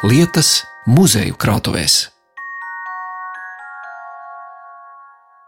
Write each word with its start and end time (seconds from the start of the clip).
lietas 0.00 0.62
muzeju 0.88 1.36
krātuvēs. 1.36 2.06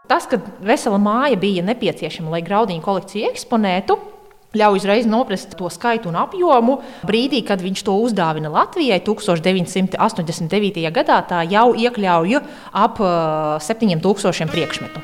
Tas, 0.05 0.27
ka 0.29 0.37
vesela 0.61 0.99
māja 1.01 1.39
bija 1.41 1.63
nepieciešama, 1.65 2.35
lai 2.35 2.43
graudiņu 2.45 2.83
kolekciju 2.85 3.31
eksponētu, 3.31 3.95
ļauj 4.53 4.77
uzreiz 4.77 5.07
noprast 5.09 5.55
to 5.57 5.71
skaitu 5.73 6.11
un 6.11 6.19
apjomu. 6.21 6.75
Brīdī, 7.09 7.41
kad 7.47 7.63
viņš 7.65 7.81
to 7.87 7.95
uzdāvina 8.03 8.51
Latvijai 8.53 8.99
1989. 9.01 10.85
gadā, 10.93 11.17
tā 11.25 11.41
jau 11.49 11.71
iekļauj 11.73 12.37
ap 12.37 13.01
7000 13.65 14.53
priekšmetu. 14.53 15.01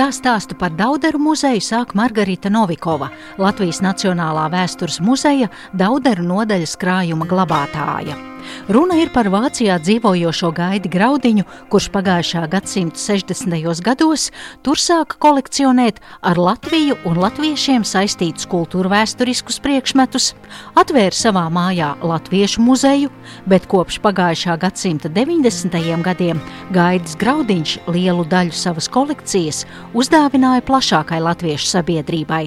Tā 0.00 0.08
stāstu 0.16 0.56
par 0.56 0.72
Dauderu 0.72 1.20
muzeju 1.20 1.60
sāk 1.60 1.92
Margarita 1.98 2.48
Novikova, 2.48 3.10
Latvijas 3.36 3.82
Nacionālā 3.84 4.48
vēstures 4.48 4.96
muzeja 5.04 5.52
Dauderu 5.76 6.24
nodaļas 6.24 6.78
krājuma 6.80 7.28
glabātāja. 7.28 8.29
Runa 8.68 8.98
ir 9.00 9.10
par 9.14 9.28
Vācijā 9.32 9.78
dzīvojošo 9.82 10.50
Gaidi 10.56 10.90
Graudiņu, 10.92 11.44
kurš 11.72 11.88
pagājušā 11.94 12.44
gadsimta 12.50 13.00
60. 13.00 13.82
gados 13.86 14.28
tur 14.66 14.80
sāka 14.80 15.18
kolekcionēt 15.20 16.00
ar 16.22 16.38
Latviju 16.40 16.98
un 17.08 17.20
latviešiem 17.22 17.84
saistītus 17.86 18.48
kultūra 18.50 18.92
vēsturiskus 18.94 19.60
priekšmetus, 19.64 20.32
atvēra 20.78 21.16
savā 21.16 21.46
mājā 21.52 21.92
Latviešu 22.02 22.64
muzeju, 22.64 23.10
bet 23.50 23.68
kopš 23.70 24.00
pagājušā 24.04 24.56
gadsimta 24.60 25.10
90. 25.12 25.78
gadiem 26.04 26.40
Gaidis 26.74 27.16
Graudiņš 27.20 27.76
lielu 27.90 28.24
daļu 28.30 28.54
savas 28.56 28.88
kolekcijas 28.92 29.64
uzdāvināja 29.96 30.64
plašākai 30.66 31.20
latviešu 31.24 31.68
sabiedrībai. 31.74 32.44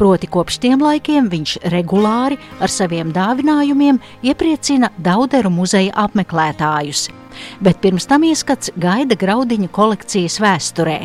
Proti 0.00 0.28
kopš 0.32 0.58
tiem 0.62 0.82
laikiem 0.84 1.30
viņš 1.32 1.56
regulāri 1.72 2.38
ar 2.60 2.72
saviem 2.72 3.12
dāvinājumiem 3.14 4.00
iepriecina 4.26 4.92
Dauderu 5.32 5.48
muzeja 5.48 5.94
apmeklētājus, 5.96 7.06
bet 7.64 7.78
pirms 7.80 8.04
tam 8.04 8.26
ieskats 8.28 8.68
gaida 8.76 9.16
graudiņu 9.16 9.70
kolekcijas 9.72 10.34
vēsturē. 10.44 10.96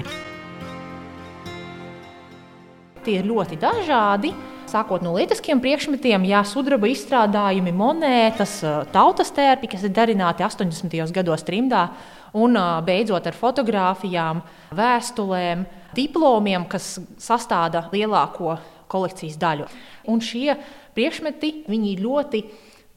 Tie 3.06 3.16
ir 3.22 3.30
ļoti 3.30 3.56
dažādi. 3.62 4.34
Sākot 4.68 5.00
no 5.00 5.14
lietiskiem 5.16 5.64
priekšmetiem, 5.64 6.28
jā, 6.28 6.44
sudraba 6.44 6.92
izstrādājumi, 6.92 7.72
monētas, 7.72 8.58
tautas 8.92 9.32
tērpi, 9.32 9.72
kas 9.72 9.88
ir 9.88 9.96
darināti 9.96 10.44
80. 10.44 11.00
gados 11.16 11.48
trimdā, 11.48 11.88
un 12.36 12.60
beidzot 12.84 13.32
ar 13.32 13.40
fotografijām, 13.40 14.44
vēstulēm, 14.76 15.64
diplomiem, 15.96 16.68
kas 16.68 16.98
sastāda 17.16 17.88
lielāko 17.96 18.60
kolekcijas 18.92 19.40
daļu. 19.40 19.72
Un 20.12 20.20
šie 20.20 20.52
priekšmeti 21.00 21.62
ļoti 22.04 22.44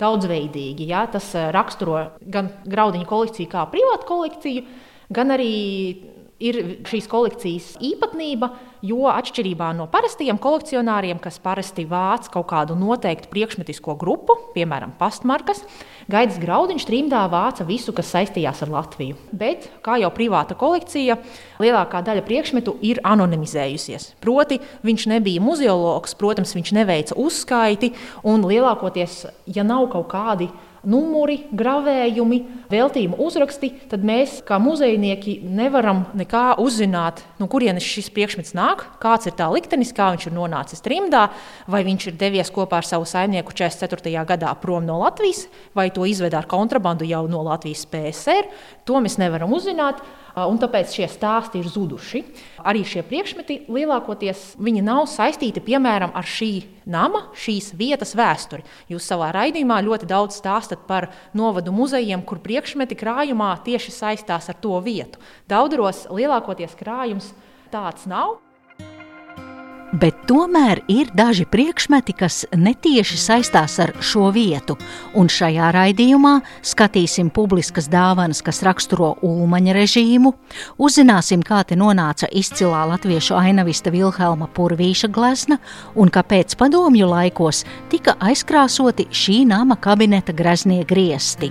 daudzveidīgi. 0.01 0.89
Ja? 0.91 1.05
Tas 1.11 1.29
eh, 1.39 1.51
raksturo 1.55 1.99
gan 2.21 2.51
graudiņu 2.69 3.09
kolekciju 3.09 3.51
kā 3.53 3.67
privātu 3.73 4.09
kolekciju, 4.09 4.65
gan 5.15 5.37
arī 5.37 5.53
ir 6.41 6.59
šīs 6.89 7.07
kolekcijas 7.11 7.75
īpatnība, 7.85 8.49
jo 8.85 9.05
atšķirībā 9.13 9.71
no 9.77 9.85
parastajiem 9.93 10.39
kolekcionāriem, 10.41 11.21
kas 11.21 11.37
parasti 11.43 11.85
vāc 11.89 12.31
kaut 12.33 12.49
kādu 12.51 12.77
noteiktu 12.81 13.29
priekšmetisko 13.33 13.95
grupu, 14.01 14.39
piemēram, 14.55 14.95
pastmarkas, 14.99 15.61
Gaidis 16.11 16.41
Graudiņš 16.43 16.87
trimdā 16.89 17.21
vāca 17.31 17.67
visu, 17.69 17.93
kas 17.95 18.09
saistījās 18.15 18.65
ar 18.65 18.73
Latviju. 18.73 19.19
Bet, 19.37 19.69
kā 19.85 19.99
jau 20.01 20.09
privāta 20.15 20.57
kolekcija, 20.59 21.19
lielākā 21.63 22.01
daļa 22.07 22.25
priekšmetu 22.27 22.79
ir 22.89 23.03
anonimizējusies. 23.07 24.15
Proti, 24.25 24.59
viņš 24.87 25.07
nebija 25.13 25.45
muzeologs, 25.45 26.17
protams, 26.19 26.57
viņš 26.57 26.75
neveica 26.81 27.21
uzskaiti, 27.21 27.93
un 28.27 28.49
lielākoties, 28.49 29.23
ja 29.55 29.67
nav 29.67 29.91
kaut 29.93 30.09
kādi 30.11 30.49
numuri, 30.89 31.43
gravējumi, 31.57 32.39
veltījuma 32.71 33.19
uzraksti, 33.21 33.71
tad 33.91 34.05
mēs, 34.07 34.39
kā 34.47 34.59
muzejnieki, 34.63 35.39
nevaram 35.45 36.05
nekā 36.17 36.57
uzzināt, 36.63 37.23
no 37.41 37.49
kurienes 37.51 37.87
šis 37.87 38.11
priekšmets 38.15 38.55
nāk, 38.57 38.87
kāds 39.03 39.29
ir 39.29 39.37
tā 39.39 39.51
liktenis, 39.53 39.93
kā 39.97 40.11
viņš 40.15 40.29
ir 40.31 40.37
nonācis 40.37 40.85
trimdā, 40.85 41.27
vai 41.71 41.83
viņš 41.87 42.09
ir 42.11 42.19
devies 42.21 42.53
kopā 42.55 42.81
ar 42.81 42.89
savu 42.89 43.09
saimnieku 43.09 43.55
44. 43.57 44.15
gadā 44.33 44.55
prom 44.63 44.87
no 44.87 45.01
Latvijas, 45.03 45.47
vai 45.77 45.91
to 45.95 46.07
izveda 46.09 46.41
ar 46.41 46.49
kontrabandu 46.51 47.09
jau 47.09 47.27
no 47.31 47.45
Latvijas 47.47 47.87
PSR. 47.91 48.49
To 48.89 49.03
mēs 49.05 49.21
nevaram 49.21 49.53
uzzināt 49.57 50.01
un 50.37 50.59
tāpēc 50.61 50.95
šie 50.95 51.09
stāsti 51.11 51.61
ir 51.61 51.69
zuduši. 51.71 52.23
Arī 52.67 52.85
šie 52.87 53.03
priekšmeti 53.07 53.65
lielākoties 53.73 54.59
nav 54.59 55.07
saistīti 55.11 55.63
piemēram 55.65 56.13
ar 56.15 56.27
šī 56.27 56.51
nama, 56.91 57.27
šīs 57.35 57.73
vietas 57.79 58.15
vēsturi. 58.19 58.67
Jūs 58.91 59.07
savā 59.07 59.31
raidījumā 59.37 59.81
ļoti 59.87 60.11
daudz 60.11 60.41
stāstat 60.41 60.87
par 60.89 61.11
novadu 61.35 61.73
muzejiem, 61.73 62.23
kur 62.23 62.43
priekšmeti 62.43 62.99
krājumā 62.99 63.55
tieši 63.65 63.95
saistās 63.95 64.51
ar 64.51 64.61
to 64.61 64.77
vietu. 64.85 65.23
Daudzos 65.49 66.07
lielākoties 66.11 66.77
krājums 66.79 67.33
tāds 67.71 68.07
nav. 68.11 68.39
Bet 69.91 70.15
tomēr 70.31 70.85
ir 70.87 71.09
daži 71.19 71.43
priekšmeti, 71.51 72.15
kas 72.15 72.45
netieši 72.55 73.17
saistās 73.19 73.75
ar 73.83 73.91
šo 73.99 74.29
vietu, 74.31 74.77
un 75.19 75.27
šajā 75.27 75.73
raidījumā 75.75 76.37
skatīsim 76.63 77.33
publiskas 77.35 77.89
dāvanas, 77.91 78.39
kas 78.47 78.63
raksturo 78.63 79.17
Ulmaņa 79.27 79.75
režīmu, 79.75 80.33
uzzināsim, 80.79 81.43
kā 81.43 81.65
te 81.67 81.75
nonāca 81.75 82.31
izcilā 82.31 82.85
latviešu 82.93 83.35
ainavista 83.41 83.91
Vilhelma 83.91 84.47
Purvīša 84.55 85.11
glezna 85.11 85.59
un 85.99 86.15
kāpēc 86.15 86.55
padomju 86.55 87.11
laikos 87.11 87.67
tika 87.91 88.15
aizkrāsoti 88.23 89.11
šī 89.11 89.43
nama 89.51 89.75
kabineta 89.75 90.31
graznie 90.31 90.85
griesti. 90.87 91.51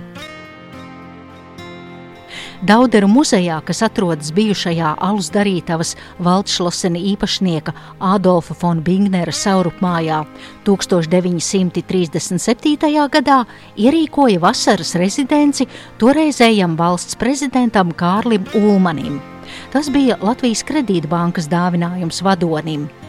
Dauderu 2.60 3.08
muzejā, 3.08 3.62
kas 3.64 3.78
atrodas 3.86 4.34
bijušajā 4.36 4.90
alus 5.00 5.30
darītavas 5.32 5.94
Valdšlosena 6.20 7.00
īpašnieka 7.14 7.72
Adolfa 8.04 8.52
von 8.60 8.82
Bingnera 8.84 9.32
saurupmājā 9.32 10.28
1937. 10.68 13.08
gadā, 13.16 13.48
ierīkoja 13.80 14.36
vasaras 14.44 14.92
rezidenci 15.00 15.64
toreizējam 15.96 16.76
valsts 16.76 17.16
prezidentam 17.16 17.96
Kārlim 17.96 18.44
Ulmanim. 18.52 19.24
Tas 19.72 19.88
bija 19.88 20.20
Latvijas 20.20 20.60
kredītbankas 20.68 21.48
dāvinājums 21.48 22.20
vadonim. 22.20 22.99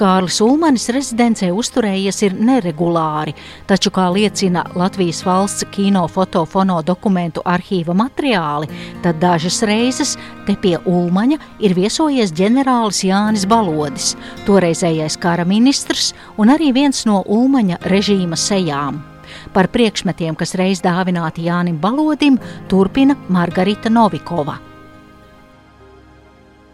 Kārlis 0.00 0.40
Ulmanis 0.44 0.88
rezidencē 0.94 1.50
uzturējies 1.52 2.22
ir 2.26 2.36
neregulāri, 2.38 3.34
taču, 3.70 3.92
kā 3.94 4.06
liecina 4.14 4.64
Latvijas 4.78 5.22
valsts 5.26 5.66
kino 5.74 6.06
fotofono 6.08 6.80
dokumentu 6.86 7.44
arhīva 7.44 7.96
materiāli, 7.96 8.70
tad 9.04 9.20
dažas 9.22 9.62
reizes 9.66 10.16
te 10.46 10.56
pie 10.60 10.76
Ulmaņa 10.84 11.38
ir 11.64 11.76
viesojies 11.78 12.34
ģenerālis 12.36 13.04
Jānis 13.08 13.46
Balodis, 13.50 14.14
toreizējais 14.48 15.18
kara 15.20 15.44
ministrs 15.44 16.12
un 16.38 16.54
arī 16.56 16.72
viens 16.76 17.04
no 17.06 17.22
Ulmaņa 17.26 17.82
režīma 17.90 18.38
sejām. 18.38 19.04
Par 19.54 19.70
priekšmetiem, 19.70 20.34
kas 20.38 20.56
reiz 20.58 20.82
dāvināti 20.84 21.46
Jānim 21.46 21.78
Balodim, 21.82 22.38
turpina 22.70 23.16
Margarita 23.28 23.92
Novikova. 23.92 24.69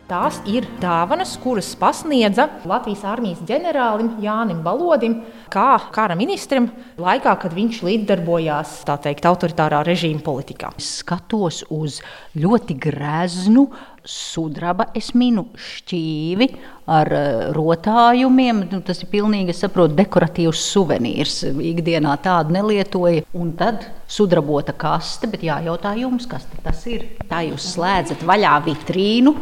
Tās 0.06 0.37
ir 0.47 0.62
dāvanas, 0.78 1.33
kuras 1.43 1.72
pasniedza 1.75 2.44
Latvijas 2.71 3.00
armijas 3.11 3.41
ģenerālim 3.49 4.12
Jānim 4.22 4.61
Balodim, 4.62 5.17
kā 5.50 5.81
kara 5.91 6.15
ministram, 6.15 6.69
laikā, 7.03 7.33
kad 7.43 7.56
viņš 7.56 7.81
līdzdarbojās 7.89 8.77
teikt, 8.86 9.27
autoritārā 9.27 9.83
režīma 9.89 10.22
politikā. 10.22 10.71
Es 10.78 11.01
skatos 11.01 11.65
uz 11.75 11.98
ļoti 12.39 12.78
greznu 12.86 13.66
sudraba, 14.07 14.86
es 14.95 15.10
minu 15.19 15.48
šķīvi 15.59 16.48
ar 16.95 17.10
uh, 17.10 17.27
rotājumiem. 17.57 18.63
Nu, 18.71 18.81
tas 18.86 19.03
ir 19.03 19.10
pilnīgi, 19.10 19.51
es 19.51 19.63
saprotu, 19.65 19.97
dekoratīvs 19.98 20.63
suvenīrs. 20.71 21.41
Ikdienā 21.51 22.15
tādu 22.22 22.54
nelietoja. 22.57 23.27
Un 23.36 23.53
tad 23.59 23.89
sudrabota 24.10 24.75
kaste, 24.78 25.27
bet 25.31 25.42
jājautā 25.47 25.97
jums, 25.98 26.28
kas 26.31 26.47
tas 26.63 26.84
ir. 26.91 27.09
Tā 27.27 27.42
jūs 27.48 27.72
slēdzat 27.75 28.22
vaļā 28.27 28.54
vitrīnu. 28.69 29.34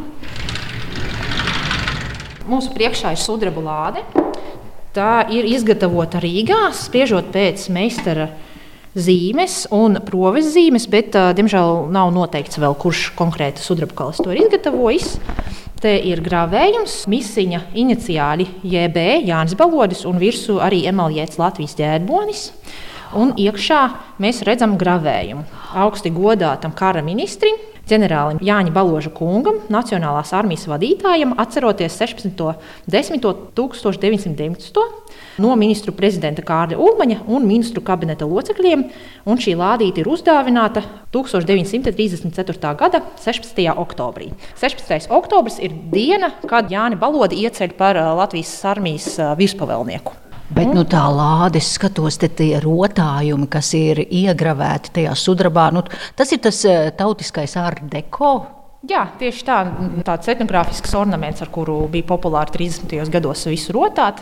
Mūsu 2.45 2.69
priekšā 2.75 3.15
ir 3.15 3.17
sudraba 3.17 3.61
lāde. 3.65 4.01
Tā 4.93 5.25
ir 5.33 5.47
izgatavota 5.49 6.19
Rīgā, 6.21 6.67
spriežot 6.77 7.31
pēc 7.33 7.65
meistara 7.73 8.27
zīmes 8.93 9.65
un 9.73 9.97
proves 10.05 10.51
zīmes, 10.53 10.85
bet, 10.87 11.17
diemžēl, 11.35 11.87
nav 11.91 12.13
noteikts 12.15 12.61
vēl, 12.61 12.77
kurš 12.79 13.09
konkrēti 13.17 13.65
sudrabkalis 13.65 14.21
to 14.21 14.29
ir 14.31 14.45
izgatavojis. 14.45 15.15
Te 15.81 15.97
ir 16.07 16.21
gravējums, 16.23 17.01
misiņa 17.11 17.65
iniciāli 17.81 18.47
JB, 18.63 19.09
Jānis 19.27 19.57
Balodis 19.57 20.05
un 20.07 20.21
virsū 20.21 20.61
arī 20.63 20.85
emaljēts 20.89 21.41
Latvijas 21.41 21.75
ģērbonis. 21.81 22.47
Un 23.17 23.33
iekšā 23.41 23.81
mēs 24.21 24.45
redzam 24.45 24.77
gravējumu 24.79 25.43
augsti 25.81 26.13
godātam 26.13 26.77
kara 26.77 27.03
ministram, 27.05 27.57
ģenerālim 27.89 28.37
Jāņa 28.45 28.71
Baloža 28.75 29.09
kungam, 29.15 29.55
Nacionālās 29.71 30.33
armijas 30.35 30.67
vadītājam, 30.69 31.33
atceroties 31.41 31.97
16.10.1919. 32.01 34.83
no 35.43 35.55
ministru 35.59 35.91
prezidenta 35.95 36.41
Kārļa 36.45 36.77
Ulmaņa 36.81 37.17
un 37.27 37.47
ministru 37.47 37.81
kabineta 37.85 38.25
locekļiem. 38.29 38.81
Un 39.29 39.35
šī 39.41 39.53
lādīte 39.59 39.99
ir 40.01 40.07
uzdāvināta 40.11 40.81
1934. 41.15 42.75
gada 42.81 42.97
16. 43.21 43.61
oktobrī. 43.85 44.27
16. 44.59 45.11
oktobris 45.13 45.57
ir 45.63 45.71
diena, 45.93 46.27
kad 46.49 46.71
Jāni 46.73 46.95
Balodi 46.99 47.35
ieceļ 47.45 47.69
par 47.79 47.93
Latvijas 48.17 48.53
armijas 48.73 49.09
virspavēlnieku. 49.39 50.24
Bet 50.53 50.69
nu, 50.69 50.83
tā 50.85 51.01
lāde, 51.09 51.57
es 51.57 51.71
skatos, 51.73 52.19
tie 52.21 52.59
rotājumi, 52.61 53.47
kas 53.49 53.71
ir 53.77 54.03
iegravēti 54.05 54.93
tajā 54.99 55.15
sudrabā, 55.17 55.71
nu, 55.73 55.81
tas 56.15 56.33
ir 56.35 56.43
tas 56.43 56.59
tautiskais 56.99 57.55
art 57.57 57.81
deko. 57.89 58.35
Jā, 58.85 59.07
tieši 59.17 59.45
tā, 59.47 59.57
tāds 60.05 60.29
etnogrāfisks 60.29 60.93
ornaments, 60.97 61.41
ar 61.41 61.49
kuru 61.53 61.87
bija 61.89 62.05
populāri 62.11 62.53
30. 62.59 63.09
gados 63.09 63.47
visu 63.49 63.73
rotāt. 63.73 64.21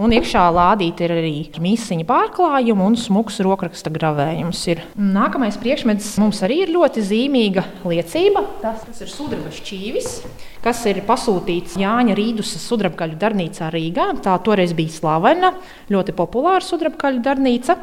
Un 0.00 0.14
iekšā 0.16 0.46
lādīta 0.56 1.04
ir 1.04 1.12
arī 1.12 1.32
mīsiņa 1.60 2.06
pārklājuma 2.08 2.86
un 2.88 2.94
smūgs 2.96 3.36
rokraksta 3.44 3.90
gravējums. 3.92 4.60
Ir. 4.72 4.78
Nākamais 4.96 5.58
priekšmets 5.60 6.14
mums 6.22 6.40
arī 6.46 6.62
ir 6.64 6.72
ļoti 6.72 7.04
zīmīga 7.04 7.66
liecība. 7.84 8.46
Tas, 8.62 8.86
tas 8.86 9.02
ir 9.04 9.10
sudraba 9.12 9.52
šķīvis, 9.52 10.14
kas 10.64 10.80
ir 10.88 11.02
pasūtīts 11.08 11.76
Jāņa 11.80 12.16
Rīdus 12.16 12.54
sudrabkaļu 12.62 13.18
darbnīcā 13.20 13.68
Rīgā. 13.74 14.06
Tā 14.24 14.38
toreiz 14.46 14.72
bija 14.78 14.94
slavena, 14.94 15.52
ļoti 15.92 16.16
populāra 16.16 16.64
sudrabkaļu 16.64 17.20
darbnīca. 17.26 17.76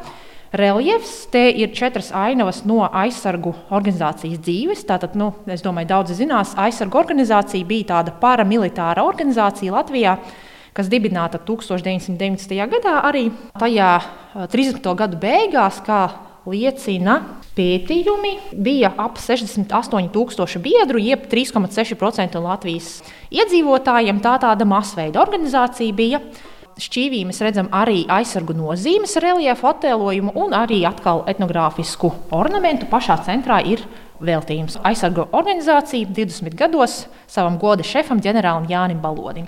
Reliefs 0.57 1.27
te 1.29 1.43
ir 1.51 1.73
četras 1.75 2.09
ainavas 2.15 2.63
no 2.65 2.79
aizsargu 2.87 3.53
organizācijas 3.69 4.41
dzīves. 4.41 4.85
Tātad, 4.89 5.13
nu, 5.19 5.33
es 5.45 5.61
domāju, 5.61 5.91
daudzi 5.93 6.17
zinās, 6.23 6.57
aizsargu 6.57 6.97
organizācija 6.97 7.67
bija 7.67 7.91
tāda 7.93 8.17
paramilitāra 8.17 9.05
organizācija 9.05 9.75
Latvijā, 9.75 10.17
kas 10.77 10.91
dibināta 10.91 11.41
1990. 11.41 12.53
gadā, 12.69 12.99
arī 13.09 13.27
tajā 13.57 13.91
30. 14.53 14.93
gadu 14.99 15.19
beigās, 15.21 15.81
kā 15.85 16.01
liecina 16.47 17.17
pētījumi, 17.57 18.33
bija 18.53 18.93
ap 19.01 19.17
68,000 19.19 20.61
biedru, 20.63 21.01
jeb 21.01 21.25
3,6% 21.31 22.37
Latvijas 22.43 22.99
iedzīvotājiem. 23.33 24.21
Tā 24.23 24.37
tāda 24.45 24.67
masveida 24.69 25.23
organizācija 25.23 25.95
bija 25.97 26.21
šķīvī 26.77 27.23
mēs 27.25 27.41
redzam 27.41 27.71
arī 27.73 28.03
aizsargu 28.13 28.53
nozīmes 28.57 29.17
reliefu 29.23 29.69
attēlojumu 29.71 30.35
un 30.37 30.53
arī 30.57 30.83
atkal 30.87 31.23
etnogrāfisku 31.29 32.11
ornamentu. 32.37 32.89
Pašā 32.91 33.17
centrā 33.25 33.63
ir 33.65 33.81
veltījums 34.23 34.79
aizsargu 34.87 35.27
organizācija 35.35 36.09
20 36.09 36.55
gados 36.57 37.05
savam 37.27 37.57
goda 37.59 37.83
šefam, 37.85 38.21
ģenerālim 38.23 38.69
Jānim 38.71 39.01
Balodim. 39.03 39.47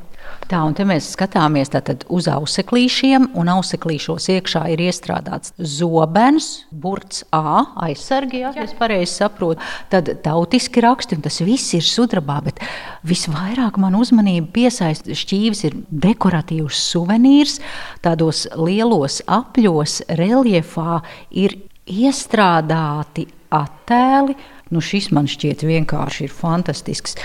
Tā, 0.50 0.60
un 0.66 0.74
te 0.78 0.84
mēs 0.88 1.12
skatāmies 1.14 1.72
uz 2.10 2.28
auseklīšiem, 2.32 3.30
un 3.38 3.52
auseklīšos 3.54 4.30
iekšā 4.34 4.64
ir 4.74 4.82
iestrādāts 4.88 5.54
zobens, 5.58 6.66
burts 6.72 7.24
A, 7.36 7.66
aizsargi, 7.86 8.42
ja 8.44 8.52
es 8.64 8.74
pareizi 8.78 9.14
saprotu. 9.20 9.62
Tad 9.92 10.10
tautiski 10.26 10.84
raksti, 10.84 11.18
un 11.18 11.26
tas 11.26 11.40
viss 11.46 11.76
ir 11.78 11.86
sudrabā, 11.86 12.40
bet 12.46 12.62
visvairāk 13.08 13.80
man 13.82 13.98
uzmanību 14.00 14.52
piesaista 14.56 15.16
šķīvis 15.16 15.66
ir 15.70 15.80
dekoratīvs 15.90 16.84
suvenīrs, 16.92 17.60
tādos 18.06 18.48
lielos 18.58 19.22
apļos, 19.30 20.02
reliefā 20.20 21.02
ir 21.32 21.60
iestrādāti 21.90 23.28
attēli. 23.54 24.36
Nu, 24.70 24.82
šis 24.86 25.10
man 25.16 25.26
šķiet 25.30 25.64
vienkārši 25.66 26.28
fantastisks. 26.30 27.16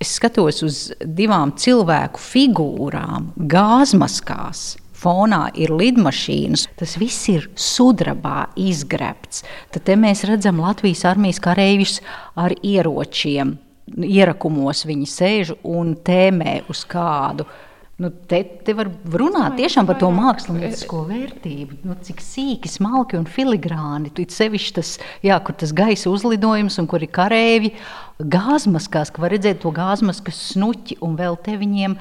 Es 0.00 0.14
skatos 0.18 0.62
uz 0.64 0.78
divām 1.04 1.52
cilvēku 1.60 2.20
figūrām, 2.20 3.32
gāzmaskās. 3.36 4.74
Fonā 5.04 5.50
ir 5.60 5.68
lidmašīnas, 5.74 6.64
tas 6.80 6.94
viss 6.96 7.28
ir 7.28 7.50
sudrabā 7.60 8.46
izgrebts. 8.56 9.42
Tad 9.74 9.90
mēs 10.00 10.24
redzam 10.24 10.62
Latvijas 10.64 11.04
armijas 11.10 11.42
kareivjus 11.44 11.98
ar 12.40 12.54
ieročiem. 12.64 13.58
Ierakumos 14.00 14.86
viņi 14.88 15.10
sēž 15.10 15.52
un 15.68 15.92
tēmē 16.06 16.62
uz 16.72 16.86
kādu 16.88 17.44
Nu, 17.94 18.08
te, 18.10 18.40
te 18.66 18.72
var 18.74 18.88
runāt 19.14 19.54
tiešām 19.60 19.86
par 19.86 20.00
to 20.00 20.08
māksliniecisko 20.10 21.04
vērtību, 21.06 21.76
nu, 21.86 21.94
cik 22.02 22.22
sīki, 22.24 22.66
smalki 22.66 23.14
un 23.20 23.28
filigrāni. 23.30 24.10
Tur 24.10 24.26
sevišķi 24.34 24.74
tas, 24.80 24.96
jā, 25.22 25.36
kur 25.46 25.54
tas 25.60 25.70
gaisa 25.76 26.10
uzlidojums 26.10 26.80
un 26.82 26.88
kur 26.90 27.04
ir 27.06 27.12
karēvi, 27.14 27.70
gāzmaskās, 28.18 29.14
ka 29.14 29.22
var 29.22 29.30
redzēt 29.36 29.62
to 29.62 29.70
gāzmaskas 29.74 30.42
snuķi 30.50 30.98
un 31.06 31.14
vēl 31.20 31.38
te 31.46 31.54
viņiem 31.60 31.94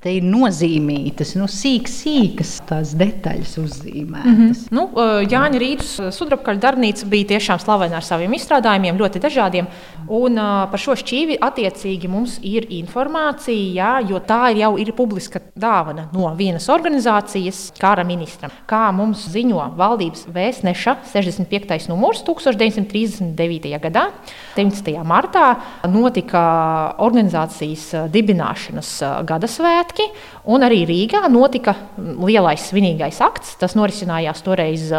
Te 0.00 0.14
ir 0.16 0.24
nozīmītas, 0.24 1.34
nu, 1.36 1.44
sīk, 1.44 1.90
sīkas 1.92 2.54
tās 2.64 2.94
detaļas 2.96 3.50
uzzīmētas. 3.60 4.30
Mm 4.30 4.36
-hmm. 4.38 4.72
nu, 4.72 4.84
Jāņa 5.28 5.58
Rītas 5.60 5.90
sudrabkaļa 6.16 6.60
darbnīca 6.60 7.08
bija 7.12 7.34
tiešām 7.34 7.60
slavena 7.60 7.98
ar 8.00 8.04
saviem 8.04 8.32
izstrādājumiem, 8.32 8.96
ļoti 8.96 9.20
dažādiem. 9.20 9.68
Un 10.08 10.40
par 10.72 10.80
šo 10.80 10.96
šķīvi 10.96 11.36
attiecīgi 11.40 12.08
mums 12.08 12.38
ir 12.40 12.64
informācija, 12.78 13.74
jā, 13.76 14.08
jo 14.08 14.22
tā 14.24 14.52
ir 14.52 14.62
jau 14.62 14.70
ir 14.80 14.92
publiska 14.96 15.42
dāvana 15.54 16.08
no 16.12 16.32
vienas 16.36 16.68
organizācijas 16.72 17.72
kara 17.78 18.04
ministram. 18.04 18.50
Kā 18.66 18.88
mums 18.92 19.28
ziņo 19.28 19.68
valdības 19.76 20.24
vēstneša 20.32 20.96
65. 21.12 21.88
numurs 21.92 22.24
1939. 22.24 23.76
gadā, 23.84 24.08
19. 24.56 25.04
martā 25.04 25.46
notika 25.88 26.96
organizācijas 26.98 28.08
dibināšanas 28.08 28.96
gada 29.28 29.48
svētki 29.74 29.84
svētki, 29.84 30.06
un 30.46 30.62
arī 30.62 30.84
Rīgā 30.86 31.24
notika 31.30 31.74
lielais 31.98 32.62
svinīgais 32.68 33.20
akts. 33.24 33.56
Tas 33.58 33.74
norisinājās 33.74 34.42
toreiz 34.44 34.90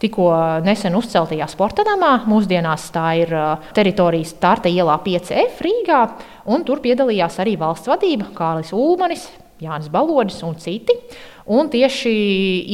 tikko 0.00 0.30
nesen 0.64 0.96
uzceltajā 0.96 1.48
sporta 1.48 1.84
namā. 1.86 2.26
Mūsdienās 2.28 2.90
tā 2.92 3.06
ir 3.22 3.34
teritorijas 3.74 4.34
Tārta 4.40 4.68
ielā 4.68 4.98
5F 5.04 5.62
Rīgā, 5.64 6.00
un 6.46 6.64
tur 6.64 6.80
piedalījās 6.80 7.40
arī 7.40 7.56
valsts 7.60 7.88
vadība 7.88 8.30
Kārlis 8.34 8.72
Ulmanis, 8.72 9.28
Jānis 9.60 9.90
Balodis 9.92 10.40
un 10.42 10.56
citi. 10.56 10.96
Un 11.50 11.66
tieši 11.66 12.10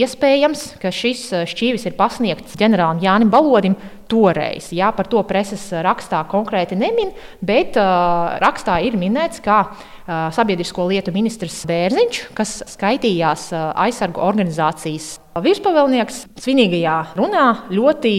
iespējams, 0.05 0.75
ka 0.82 0.90
šis 0.93 1.31
šķīvis 1.49 1.87
ir 1.88 1.94
pasniegts 1.96 2.58
ģenerālim 2.61 3.00
Jānim 3.00 3.31
Balodim 3.32 3.76
toreiz. 4.11 4.71
Jā, 4.75 4.90
par 4.95 5.09
to 5.11 5.23
preses 5.26 5.64
rakstā 5.85 6.23
konkrēti 6.30 6.78
nemin, 6.78 7.12
bet 7.40 7.78
uh, 7.80 8.37
rakstā 8.42 8.78
ir 8.87 8.99
minēts, 9.00 9.40
ka 9.45 9.59
uh, 9.66 10.28
sabiedrisko 10.35 10.87
lietu 10.90 11.14
ministrs 11.14 11.64
Bērziņš, 11.68 12.25
kas 12.37 12.59
skaitījās 12.76 13.50
uh, 13.54 13.71
aizsargu 13.87 14.23
organizācijas 14.23 15.16
virspavēlnieks, 15.42 16.23
svinīgajā 16.40 16.95
runā 17.18 17.45
ļoti 17.75 18.12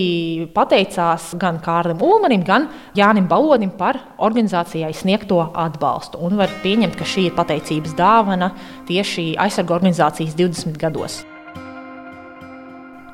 pateicās 0.54 1.32
gan 1.42 1.58
Kārlim 1.64 2.02
Ulmanim, 2.06 2.44
gan 2.46 2.68
Jānim 2.98 3.26
Balodim 3.30 3.72
par 3.78 3.98
organizācijai 4.22 4.92
sniegto 4.94 5.40
atbalstu. 5.58 6.20
Un 6.22 6.38
var 6.38 6.52
pieņemt, 6.62 6.98
ka 7.00 7.08
šī 7.08 7.28
ir 7.30 7.38
pateicības 7.38 7.96
dāvana 7.98 8.52
tieši 8.90 9.32
aizsargu 9.42 9.74
organizācijas 9.80 10.38
20 10.38 10.47
gados. 10.78 11.24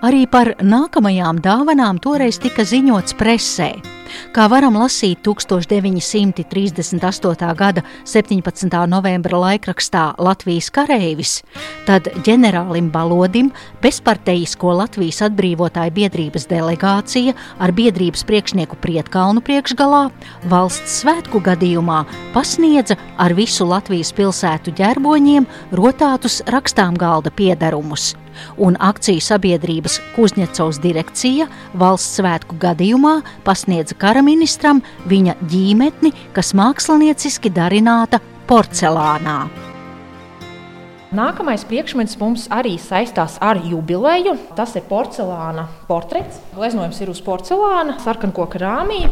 Arī 0.03 0.25
par 0.27 0.55
nākamajām 0.59 1.39
dāvanām 1.39 2.01
toreiz 2.03 2.35
tika 2.43 2.65
ziņots 2.67 3.15
presē. 3.15 3.92
Kā 4.34 4.48
varam 4.51 4.75
lasīt 4.79 5.17
1938. 5.25 7.55
gada 7.58 7.82
17. 8.05 8.88
novembra 8.89 9.38
laikrakstā 9.43 10.13
Latvijas 10.17 10.70
kareivis, 10.74 11.43
tad 11.88 12.03
ģenerālim 12.25 12.91
Balodim 12.93 13.51
bezparteisko 13.84 14.74
Latvijas 14.79 15.22
atbrīvotāju 15.27 15.91
biedrības 16.00 16.46
delegācija 16.51 17.32
ar 17.60 17.70
biedrības 17.75 18.24
priekšnieku 18.29 18.75
Prietkalnu 18.84 19.39
priekšgalā 19.46 20.03
valsts 20.51 20.91
svētku 21.03 21.38
gadījumā 21.43 22.00
pasniedza 22.34 22.96
ar 23.22 23.32
visu 23.38 23.63
Latvijas 23.70 24.12
pilsētu 24.17 24.70
ģerboņiem 24.79 25.43
rotātus 25.77 26.36
rakstām 26.50 26.93
galda 27.00 27.32
piedarumus 27.34 28.13
un 28.57 28.77
akciju 28.79 29.23
sabiedrības 29.23 29.99
Kuzņecovs 30.15 30.81
direkcija 30.83 31.49
valsts 31.73 32.19
svētku 32.19 32.57
gadījumā 32.61 33.19
pasniedza 33.47 33.97
karaministram 33.99 34.83
viņa 35.09 35.37
ģīmetni, 35.51 36.13
kas 36.33 36.53
mākslinieciski 36.57 37.53
darināta 37.53 38.21
porcelānā. 38.49 39.43
Nākamais 41.13 41.61
priekšmets 41.69 42.15
mums 42.17 42.47
arī 42.49 42.71
saistās 42.81 43.35
ar 43.37 43.59
jubileju. 43.61 44.31
Tas 44.57 44.71
ir 44.73 44.81
porcelāna 44.89 45.67
portrets. 45.85 46.39
Gleznojums 46.55 47.01
ir 47.03 47.11
uz 47.13 47.19
porcelāna, 47.21 47.99
sarkankoka 48.01 48.57
rāmī, 48.57 49.03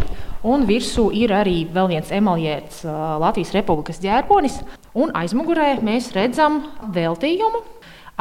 un 0.42 0.66
virsū 0.66 1.12
ir 1.14 1.30
arī 1.38 1.60
vēl 1.70 1.92
viens 1.92 2.10
emaljēts 2.18 2.82
Latvijas 3.22 3.54
Republikas 3.54 4.02
ģērbonis. 4.02 4.58
Un 4.98 5.14
aizmugurē 5.14 5.76
mēs 5.86 6.10
redzam 6.18 6.64
veltījumu 6.90 7.62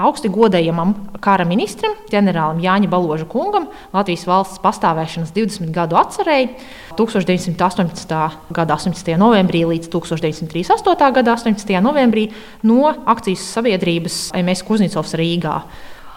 augsti 0.06 0.30
godējamam 0.32 0.94
kara 1.22 1.44
ministram, 1.48 1.94
ģenerālim 2.12 2.62
Jāņa 2.64 2.90
Baloža 2.92 3.26
kungam, 3.30 3.68
Latvijas 3.94 4.26
valsts 4.28 4.62
pastāvēšanas 4.64 5.34
20 5.36 5.72
gadu 5.74 5.98
atcerēji 6.00 6.50
1918. 6.98 8.16
gada 8.56 8.76
18. 8.76 9.14
novembrī 9.20 9.62
līdz 9.68 9.90
1938. 9.92 11.12
gada 11.20 11.36
18. 11.36 11.76
novembrī 11.84 12.28
no 12.66 12.90
akcijas 12.90 13.46
sabiedrības 13.54 14.20
MS 14.40 14.64
Kuznitsovs 14.68 15.16
Rīgā. 15.20 15.60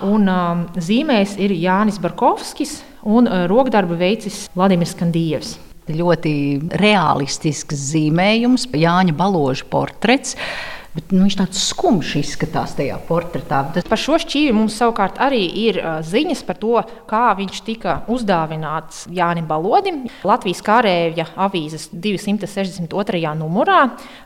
Un, 0.03 0.27
um, 0.27 0.65
zīmēs 0.75 1.37
ir 1.39 1.53
Jānis 1.55 1.99
Barkovskis 2.01 2.81
un 3.07 3.29
uh, 3.29 3.45
rokdarbu 3.51 3.95
veicis 3.99 4.47
Vladimirs 4.55 4.95
Kandījevs. 4.99 5.55
Ļoti 5.91 6.33
realistisks 6.79 7.89
zīmējums, 7.91 8.69
Jāņa 8.71 9.15
Baloža 9.19 9.67
portrets. 9.71 10.37
Bet, 10.93 11.09
nu, 11.09 11.23
viņš 11.25 11.35
tāds 11.39 11.61
skumjš 11.71 12.09
izskatās 12.19 12.75
tajā 12.77 12.99
portretā. 13.07 13.63
Tas... 13.73 13.85
Par 13.89 13.97
šo 13.97 14.19
šķīvi 14.21 14.51
mums 14.53 14.75
savukārt 14.77 15.17
arī 15.25 15.41
ir 15.63 15.79
ziņas 16.05 16.43
par 16.45 16.59
to, 16.61 16.83
kā 17.09 17.21
viņš 17.39 17.61
tika 17.65 17.95
uzdāvināts 18.13 19.07
Jānis 19.09 19.47
Balodim. 19.49 20.03
Latvijas 20.21 20.61
kārēja 20.65 21.25
avīzes 21.47 21.87
262. 21.89 23.23
numurā 23.39 23.79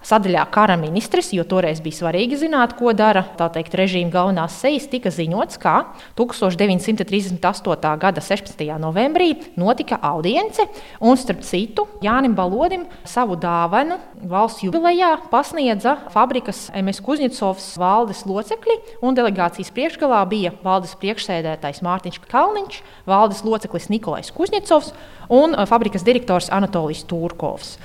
sadaļā 0.03 0.43
kara 0.51 0.75
ministrs, 0.81 1.31
jo 1.37 1.45
toreiz 1.47 1.79
bija 1.85 2.01
svarīgi 2.01 2.41
zināt, 2.43 2.75
ko 2.75 2.91
dara 2.91 3.23
teikt, 3.39 3.79
režīma 3.79 4.11
galvenās 4.11 4.59
sejas, 4.59 4.89
tika 4.91 5.07
ziņots, 5.15 5.61
ka 5.63 5.77
1938. 6.19 7.95
gada 8.03 8.25
16. 8.25 8.65
novembrī 8.83 9.29
notika 9.55 10.01
audience, 10.11 10.67
un 10.99 11.15
starp 11.15 11.47
citu 11.47 11.87
Jānim 12.03 12.35
Balodim 12.35 12.83
savu 13.07 13.39
dāvanu 13.39 14.01
valsts 14.27 14.67
jubilejā 14.67 15.15
pasniedza 15.31 15.95
fabrikas 16.11 16.56
Rīgas 16.57 16.71
MS 16.73 17.01
Kuzņicovs 17.05 17.65
valdes 17.77 18.23
locekļi, 18.25 18.77
un 19.05 19.15
delegācijas 19.15 19.69
priekšgalā 19.75 20.23
bija 20.29 20.51
valdes 20.63 20.95
priekšsēdētājs 20.97 21.83
Mārtiņš 21.85 22.19
Kalniņš, 22.31 22.81
valdes 23.05 23.43
loceklis 23.45 23.89
Nikolais 23.89 24.31
Kuzņicovs 24.33 24.93
un 25.29 25.53
uh, 25.53 25.67
fabrikas 25.67 26.03
direktors 26.03 26.49
Anatolijas 26.49 27.05
Turkovs. 27.05 27.77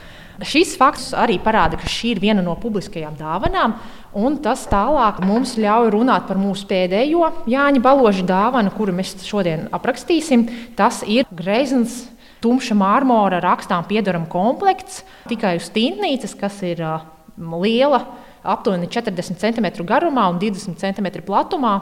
Šis 0.42 0.72
fakts 0.80 1.12
arī 1.12 1.36
parāda, 1.38 1.76
ka 1.76 1.86
šī 1.86 2.14
ir 2.14 2.22
viena 2.22 2.42
no 2.42 2.56
publiskajām 2.56 3.14
dāvanām, 3.18 3.76
un 4.16 4.40
tas 4.42 4.64
tālāk 4.66 5.20
mums 5.22 5.54
ļauj 5.60 5.92
runāt 5.92 6.24
par 6.26 6.40
mūsu 6.40 6.64
pēdējo 6.70 7.28
Jāņa 7.52 7.84
Baloža 7.84 8.24
dāvanu, 8.26 8.72
kuru 8.74 8.96
mēs 8.96 9.12
šodien 9.22 9.68
aprakstīsim. 9.76 10.48
Tas 10.78 11.04
ir 11.04 11.28
greizens 11.28 12.06
tumša 12.42 12.74
mārmora 12.74 13.42
rakstām 13.44 13.84
piedarama 13.86 14.26
komplekts 14.32 15.04
tikai 15.28 15.58
uz 15.60 15.68
tīntnīcas, 15.76 16.34
kas 16.40 16.58
ir 16.66 16.80
uh, 16.82 17.04
liela 17.36 18.06
aptuveni 18.42 18.88
40 18.90 19.38
cm 19.38 19.68
garumā 19.86 20.28
un 20.32 20.40
20 20.42 20.78
cm 20.80 21.22
platumā. 21.26 21.76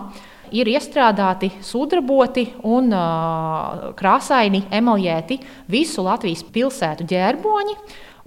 Ir 0.51 0.67
iestrādāti, 0.67 1.53
sudraboti 1.63 2.49
un 2.67 2.91
uh, 2.91 3.93
krāsaini 3.95 4.65
emaljēti 4.75 5.39
visu 5.71 6.03
Latvijas 6.03 6.43
pilsētu 6.43 7.07
ģērboņi, 7.13 7.77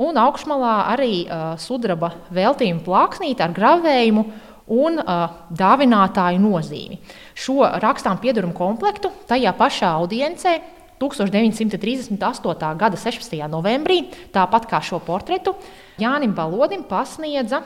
un 0.07 0.19
augšmalā 0.21 0.75
arī 0.93 1.25
uh, 1.25 1.43
sudraba 1.59 2.13
veltījuma 2.31 2.79
plāksnīte 2.85 3.43
ar 3.43 3.51
gravējumu 3.57 4.23
un 4.71 5.01
uh, 5.03 5.25
dāvinātāju 5.51 6.39
nozīmi. 6.39 7.01
Šo 7.35 7.59
rakstām 7.83 8.23
piedarumu 8.23 8.55
komplektu 8.55 9.11
tajā 9.27 9.51
pašā 9.59 9.91
audiencē 9.99 10.61
1938. 11.03 12.75
gada 12.79 12.97
16. 12.97 13.35
novembrī, 13.51 14.05
tāpat 14.31 14.69
kā 14.71 14.79
šo 14.79 15.03
portretu, 15.03 15.57
Jānim 15.99 16.31
Balodim 16.37 16.87
pasniedza 16.87 17.59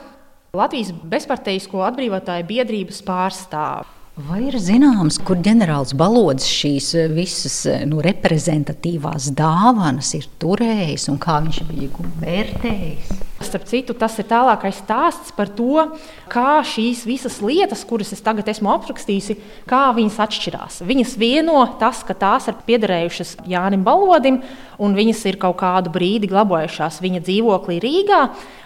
Latvijas 0.56 0.94
bezparteisko 1.04 1.82
atbrīvotāju 1.84 2.46
biedrības 2.48 3.02
pārstāvis. 3.04 3.94
Vai 4.28 4.40
ir 4.48 4.56
zināms, 4.58 5.20
kur 5.22 5.38
ģenerālis 5.44 5.92
Balodis 5.94 6.48
šīs 6.48 6.88
eh, 6.96 7.10
visas 7.12 7.58
eh, 7.70 7.84
nu, 7.86 8.00
reprezentatīvās 8.02 9.28
dāvanas 9.38 10.14
ir 10.18 10.24
turējis 10.42 11.06
un 11.12 11.20
kā 11.22 11.36
viņš 11.44 11.60
bija 11.68 12.08
vērtējis? 12.24 13.27
Starp 13.38 13.68
citu, 13.70 13.94
tas 13.94 14.16
ir 14.18 14.26
tālākais 14.26 14.80
stāsts 14.82 15.30
par 15.36 15.46
to, 15.54 15.84
kā 16.30 16.58
šīs 16.66 17.04
visas 17.06 17.36
lietas, 17.38 17.84
kuras 17.86 18.10
es 18.16 18.22
tagad 18.24 18.50
esmu 18.50 18.72
aprakstījusi, 18.72 19.36
kā 19.68 19.84
viņas 19.94 20.18
atšķirās. 20.24 20.80
Viņas 20.88 21.14
vieno 21.20 21.62
tas, 21.78 22.02
ka 22.02 22.16
tās 22.18 22.50
ir 22.50 22.58
piederējušas 22.66 23.36
Jānim 23.46 23.86
Balodim, 23.86 24.40
un 24.82 24.98
viņas 24.98 25.22
ir 25.30 25.38
kaut 25.38 25.60
kādu 25.62 25.94
brīdi 25.94 26.30
glabājušās 26.32 26.98
viņa 27.04 27.22
dzīvoklī 27.30 27.78
Rīgā. 27.86 28.22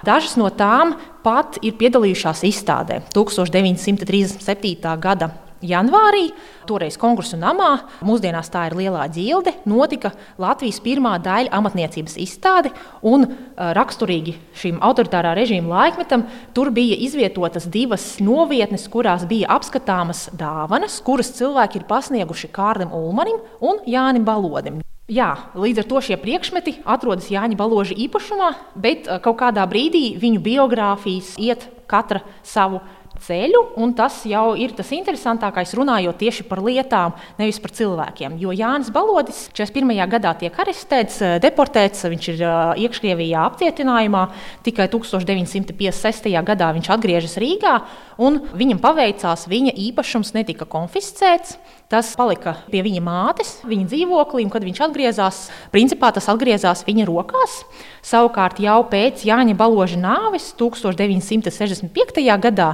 Dažas 0.09 0.39
no 0.41 0.49
tām 0.49 0.97
pat 1.23 1.61
ir 1.61 1.77
piedalījušās 1.77 2.47
izstādē 2.49 3.03
1937. 3.13 4.97
gada 5.05 5.35
janvārī, 5.63 6.29
toreiz 6.69 6.99
konkursu 7.01 7.39
namā, 7.41 7.71
mūsdienās 8.05 8.51
tā 8.53 8.67
ir 8.69 8.77
lielā 8.79 9.07
ģilde, 9.13 9.55
notika 9.71 10.13
Latvijas 10.43 10.81
pirmā 10.85 11.15
daļa 11.23 11.53
amatniecības 11.59 12.19
izstāde. 12.23 12.73
Un, 13.03 13.27
raksturīgi 13.57 14.37
šim 14.59 14.81
autoritārā 14.85 15.35
režīma 15.39 15.73
laikmetam, 15.73 16.27
tur 16.55 16.73
bija 16.75 16.99
izvietotas 16.99 17.69
divas 17.71 18.17
novietnes, 18.23 18.89
kurās 18.93 19.27
bija 19.31 19.51
apskatāmas 19.57 20.29
dāvanas, 20.39 21.01
kuras 21.05 21.33
cilvēki 21.39 21.81
ir 21.81 21.91
pasnieguši 21.91 22.53
Kārlim 22.55 22.95
Ulmanim 22.95 23.43
un 23.61 23.85
Jānim 23.89 24.27
Balodim. 24.29 24.83
Jā, 25.13 25.33
līdz 25.59 25.83
ar 25.83 25.87
to 25.91 26.01
šie 26.07 26.17
priekšmeti 26.17 26.77
atrodas 26.89 27.27
Jāņa 27.29 27.57
Baloža 27.59 27.97
īpašumā, 28.01 28.53
bet 28.79 29.09
kaut 29.25 29.41
kādā 29.43 29.65
brīdī 29.69 30.13
viņu 30.17 30.41
biogrāfijas 30.41 31.35
iet 31.43 31.67
katra 31.91 32.23
savu 32.47 32.81
ceļu, 33.27 33.63
un 33.83 33.93
tas 33.97 34.23
jau 34.29 34.53
ir 34.59 34.75
tas 34.77 34.91
interesantākais, 34.95 35.75
runājot 35.79 36.19
tieši 36.21 36.47
par 36.49 36.63
lietām, 36.65 37.15
nevis 37.39 37.61
par 37.63 37.75
cilvēkiem. 37.77 38.37
Jo 38.43 38.55
Jānis 38.57 38.93
Balodis 38.95 39.45
41. 39.55 40.07
gadā 40.13 40.35
tiek 40.39 40.57
arestēts, 40.65 41.21
eh, 41.23 41.39
deportēts, 41.43 42.05
viņš 42.13 42.29
ir 42.35 42.43
eh, 42.43 42.85
iekškrievijā 42.87 43.45
apcietinājumā, 43.51 44.25
tikai 44.67 44.89
1956. 44.93 46.43
gadā 46.43 46.73
viņš 46.77 46.91
atgriežas 46.97 47.39
Rīgā, 47.43 47.77
un 48.19 48.41
viņam 48.53 48.83
paveicās, 48.83 49.47
viņa 49.51 49.77
īpašums 49.89 50.35
netika 50.35 50.67
konfiscēts. 50.67 51.57
Tas 51.93 52.15
palika 52.17 52.55
pie 52.73 52.81
viņa 52.87 53.03
mātes, 53.05 53.51
viņa 53.69 53.91
dzīvoklī, 53.91 54.47
un 54.47 54.53
kad 54.55 54.65
viņš 54.65 54.79
atgriezās, 54.87 55.41
principā 55.75 56.09
tas 56.17 56.31
atgriezās 56.33 56.87
viņa 56.87 57.05
rokās. 57.05 57.59
Savukārt 58.01 58.63
jau 58.65 58.79
pēc 58.89 59.27
Jāņa 59.29 59.53
Baloža 59.59 59.99
nāves 60.01 60.47
1965. 60.57 62.25
gadā 62.41 62.71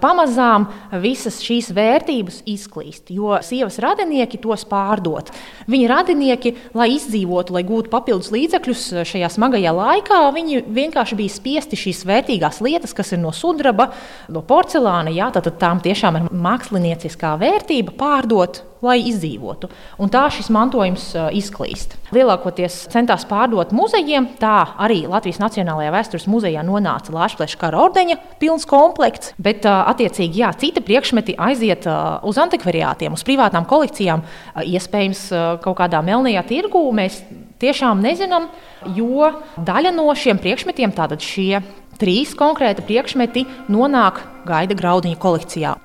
pamazām 0.00 0.64
visas 1.04 1.42
šīs 1.44 1.68
vērtības 1.76 2.40
izklīst, 2.48 3.12
jo 3.12 3.36
sievas 3.44 3.76
radinieki 3.84 4.40
tos 4.40 4.64
pārdot. 4.72 5.28
Viņa 5.68 5.92
radinieki, 5.92 6.54
lai 6.72 6.88
izdzīvotu, 6.96 7.52
lai 7.52 7.66
gūtu 7.68 7.92
papildus 7.92 8.32
līdzekļus 8.32 8.88
šajā 9.12 9.30
smagajā 9.36 9.76
laikā, 9.76 10.24
viņi 10.32 10.64
vienkārši 10.80 11.20
bija 11.20 11.36
spiesti 11.36 11.82
šīs 11.84 12.06
vērtīgās 12.08 12.64
lietas, 12.64 12.96
kas 12.96 13.12
ir 13.12 13.20
no 13.20 13.36
sudraba, 13.36 13.90
no 14.32 14.40
porcelāna, 14.48 15.12
jā, 15.12 15.28
tad 15.36 15.52
tām 15.60 15.84
tiešām 15.84 16.22
ir 16.22 16.30
mākslinieciskā 16.32 17.36
vērtība 17.44 18.00
pārdot 18.00 18.61
lai 18.82 18.98
izdzīvotu. 19.06 19.68
Un 20.02 20.10
tā 20.12 20.24
šis 20.34 20.50
mantojums 20.52 21.04
uh, 21.14 21.28
izklīst. 21.34 21.94
Lielākoties 22.14 22.80
centās 22.92 23.24
pārdot 23.30 23.70
muzejiem, 23.76 24.26
tā 24.40 24.74
arī 24.82 25.04
Latvijas 25.10 25.38
Nacionālajā 25.42 25.92
vēstures 25.94 26.26
muzejā 26.30 26.64
nonāca 26.66 27.14
Latvijas 27.14 27.54
kara 27.60 27.78
ordeņa 27.84 28.18
pilns 28.42 28.66
komplekts, 28.68 29.36
bet 29.42 29.68
uh, 29.68 29.84
attiecīgi 29.92 30.42
jā, 30.42 30.50
citi 30.58 30.82
priekšmeti 30.84 31.36
aiziet 31.38 31.86
uh, 31.86 32.18
uz 32.26 32.40
antikvariātiem, 32.42 33.14
uz 33.14 33.22
privātām 33.26 33.68
kolekcijām, 33.70 34.26
iespējams 34.66 35.28
kaut 35.62 35.78
kādā 35.78 36.02
melnajā 36.04 36.42
tirgū. 36.48 36.82
Mēs 36.96 37.20
tiešām 37.62 38.02
nezinām, 38.02 38.50
jo 38.96 39.30
daļa 39.56 39.94
no 39.94 40.08
šiem 40.18 40.42
priekšmetiem, 40.42 40.94
tātad 40.96 41.22
šie 41.22 41.62
trīs 42.02 42.34
konkrēti 42.38 42.84
priekšmeti, 42.88 43.46
nonāk 43.70 44.22
gaida 44.48 44.76
graudiņa 44.78 45.22
kolekcijā. 45.22 45.78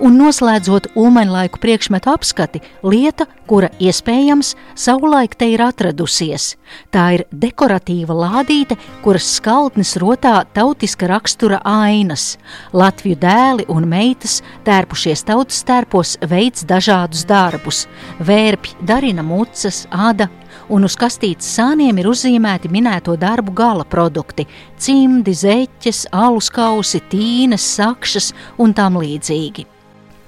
Un 0.00 0.14
noslēdzot 0.16 0.94
ulmaņlaiku 0.96 1.58
priekšmetu 1.60 2.08
apskati, 2.08 2.62
lieta, 2.80 3.26
kura 3.44 3.68
iespējams 3.76 4.54
savulaik 4.72 5.34
te 5.36 5.50
ir 5.52 5.60
atradusies. 5.60 6.54
Tā 6.88 7.02
ir 7.18 7.24
dekoratīva 7.28 8.14
lādīte, 8.16 8.78
kuras 9.04 9.26
skaltnes 9.36 9.98
rotā 10.00 10.38
tautiska 10.56 11.04
rakstura 11.10 11.58
ainas. 11.68 12.38
Latviju 12.72 13.18
dēli 13.20 13.66
un 13.68 13.84
meitas 13.90 14.38
tērpušies 14.64 15.26
tautas 15.28 15.60
tērpos 15.68 16.14
veids 16.30 16.64
dažādus 16.64 17.26
darbus. 17.28 17.82
Vērpji 18.24 18.78
darina 18.88 19.20
mucas, 19.26 19.82
āda, 19.92 20.30
un 20.72 20.88
uz 20.88 20.96
kastītes 20.96 21.50
sāniem 21.58 22.00
ir 22.00 22.08
uzzīmēti 22.08 22.70
minēto 22.72 23.18
darbu 23.20 23.52
gala 23.52 23.84
produkti- 23.84 24.48
cimdi, 24.80 25.36
zeķes, 25.36 26.06
alus 26.10 26.48
kausi, 26.48 27.02
tīnas, 27.12 27.68
sakšas 27.76 28.32
un 28.56 28.72
tam 28.72 28.96
līdzīgi. 28.96 29.66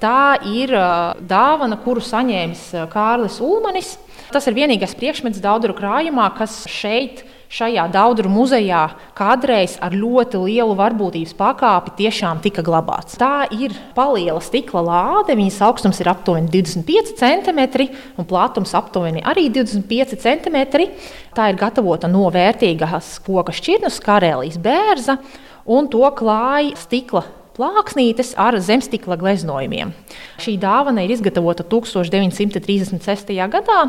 Tā 0.03 0.35
ir 0.51 0.73
dāvana, 1.31 1.77
kuru 1.79 2.03
saņēmis 2.03 2.63
Kārlis 2.91 3.37
Ulmanis. 3.45 3.95
Tas 4.35 4.49
ir 4.51 4.57
vienīgais 4.57 4.97
priekšmets 4.99 5.43
Dauduru 5.43 5.77
krājumā, 5.79 6.25
kas 6.35 6.65
šeit 6.67 7.21
šajā 7.53 7.85
Daudru 7.93 8.31
muzejā 8.33 8.81
kādreiz 9.15 9.77
ar 9.85 9.95
ļoti 9.95 10.41
lielu 10.41 10.75
varbūtības 10.75 11.37
pakāpi 11.39 11.93
tiešām 12.01 12.41
tika 12.43 12.65
glabāts. 12.67 13.15
Tā 13.21 13.45
ir 13.55 13.77
paliela 13.95 14.41
stikla 14.43 14.83
lāde, 14.89 15.37
viņas 15.39 15.61
augstums 15.69 16.01
ir 16.03 16.11
aptuveni 16.11 16.51
25 16.51 17.13
cm 17.21 17.61
un 18.19 18.27
platums 18.27 18.73
aptuveni 18.75 19.23
arī 19.23 19.47
25 19.55 20.17
cm. 20.25 20.89
Tā 21.37 21.47
ir 21.53 21.61
gatavota 21.61 22.11
no 22.11 22.25
vērtīgas 22.33 23.21
koka 23.23 23.55
šķirnes, 23.55 24.01
karēlijas 24.03 24.59
bērza, 24.65 25.21
un 25.69 25.93
to 25.93 26.03
klāja 26.19 26.75
stikla 26.81 27.23
plāksnītes 27.57 28.35
ar 28.41 28.59
zemstikla 28.61 29.19
gleznojumiem. 29.21 29.95
Šī 30.43 30.59
dāvana 30.61 31.05
ir 31.05 31.15
izgatavota 31.15 31.67
1936. 31.69 33.33
gadā. 33.53 33.81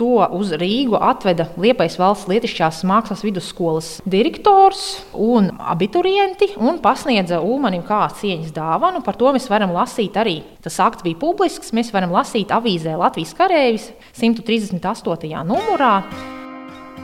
To 0.00 0.22
uz 0.32 0.54
Rīgu 0.56 0.96
atveda 0.96 1.50
Liepais 1.60 1.98
valsts 2.00 2.24
lietišķās 2.30 2.78
mākslas 2.88 3.20
vidusskolas 3.20 3.90
direktors 4.08 5.02
un 5.12 5.50
abiturienti 5.60 6.54
un 6.56 6.78
pasniedza 6.80 7.42
Ulmanim 7.44 7.84
kā 7.84 8.06
cieņas 8.16 8.54
dāvanu. 8.56 9.04
Par 9.04 9.20
to 9.20 9.34
mēs 9.36 9.50
varam 9.52 9.76
lasīt 9.76 10.16
arī. 10.16 10.38
Tas 10.64 10.80
akts 10.80 11.04
bija 11.04 11.20
publisks. 11.20 11.74
Mēs 11.76 11.92
varam 11.92 12.16
lasīt 12.16 12.48
avīzē 12.48 12.96
Latvijas 12.96 13.36
karēvis 13.36 13.90
138. 14.16 15.44
numurā. 15.44 15.98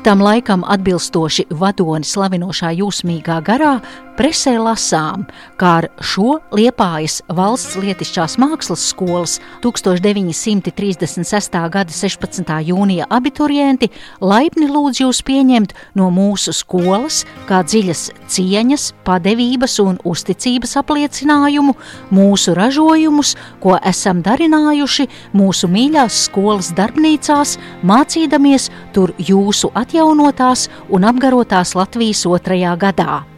Tam 0.07 0.21
laikam 0.23 0.65
atbilstoši 0.65 1.49
vadoni 1.51 2.07
slavinošā 2.07 2.69
jūsmīgā 2.79 3.41
garā 3.45 3.73
presē 4.17 4.57
lasām, 4.61 5.27
kā 5.61 5.73
ar 5.81 5.87
šo 6.01 6.39
Liepājas 6.57 7.19
valsts 7.37 7.77
lietišķās 7.81 8.37
mākslas 8.41 8.83
skolas 8.91 9.37
1936. 9.65 11.59
gada 11.75 11.93
16. 11.93 12.53
jūnija 12.71 13.09
abiturienti 13.13 13.91
laipni 14.21 14.71
lūdz 14.73 15.03
jūs 15.05 15.21
pieņemt 15.27 15.75
no 16.01 16.09
mūsu 16.15 16.55
skolas 16.57 17.25
kā 17.49 17.61
dziļas 17.67 18.07
cieņas, 18.33 18.89
padevības 19.05 19.79
un 19.85 20.01
uzticības 20.09 20.77
apliecinājumu 20.81 21.77
mūsu 22.17 22.57
ražojumus, 22.57 23.37
ko 23.61 23.77
esam 23.85 24.25
darinājuši 24.25 25.09
mūsu 25.37 25.69
mīļās 25.71 26.25
skolas 26.27 26.73
darbnīcās, 26.77 27.59
mācīdamies 27.87 28.71
tur 28.97 29.13
jūsu 29.21 29.73
atjaunotās 29.77 30.69
un 30.89 31.05
apgarotās 31.05 31.77
Latvijas 31.77 32.27
otrajā 32.27 32.77
gadā. 32.81 33.36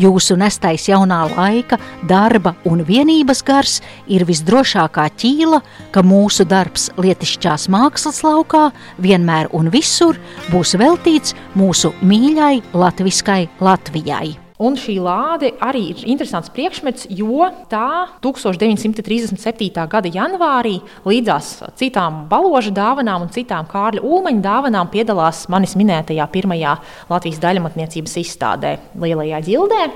Jūsu 0.00 0.36
nestais 0.40 0.88
jaunā 0.88 1.22
laika, 1.34 1.78
darba 2.08 2.54
un 2.68 2.84
vienības 2.86 3.44
gars 3.46 3.78
ir 4.10 4.26
visdrošākā 4.28 5.06
ķīla, 5.20 5.62
ka 5.94 6.04
mūsu 6.06 6.46
darbs 6.48 6.90
lietišķās 7.00 7.68
mākslas 7.72 8.22
laukā 8.26 8.68
vienmēr 9.02 9.50
un 9.56 9.72
visur 9.72 10.18
būs 10.50 10.76
veltīts 10.80 11.36
mūsu 11.58 11.94
mīļai 12.02 12.60
latviskai 12.74 13.42
Latvijai. 13.60 14.49
Un 14.60 14.74
šī 14.76 14.98
lāde 15.00 15.54
arī 15.64 15.86
ir 15.94 16.00
interesants 16.12 16.50
priekšmets, 16.52 17.06
jo 17.16 17.46
tā 17.70 18.10
1937. 18.20 19.86
gada 19.88 20.10
janvārī 20.12 20.74
līdzās 21.08 21.48
citām 21.80 22.26
baložu 22.28 22.74
dāvanām 22.76 23.24
un 23.24 23.32
citām 23.32 23.64
Kārļa 23.70 24.04
Ulmaņa 24.04 24.44
dāvanām 24.44 24.90
piedalās 24.92 25.46
manis 25.48 25.72
minētajā 25.80 26.26
pirmajā 26.34 26.74
Latvijas 27.08 27.40
daļmatniecības 27.40 28.18
izstādē 28.20 28.74
Lielajā 29.00 29.40
ģildē. 29.48 29.86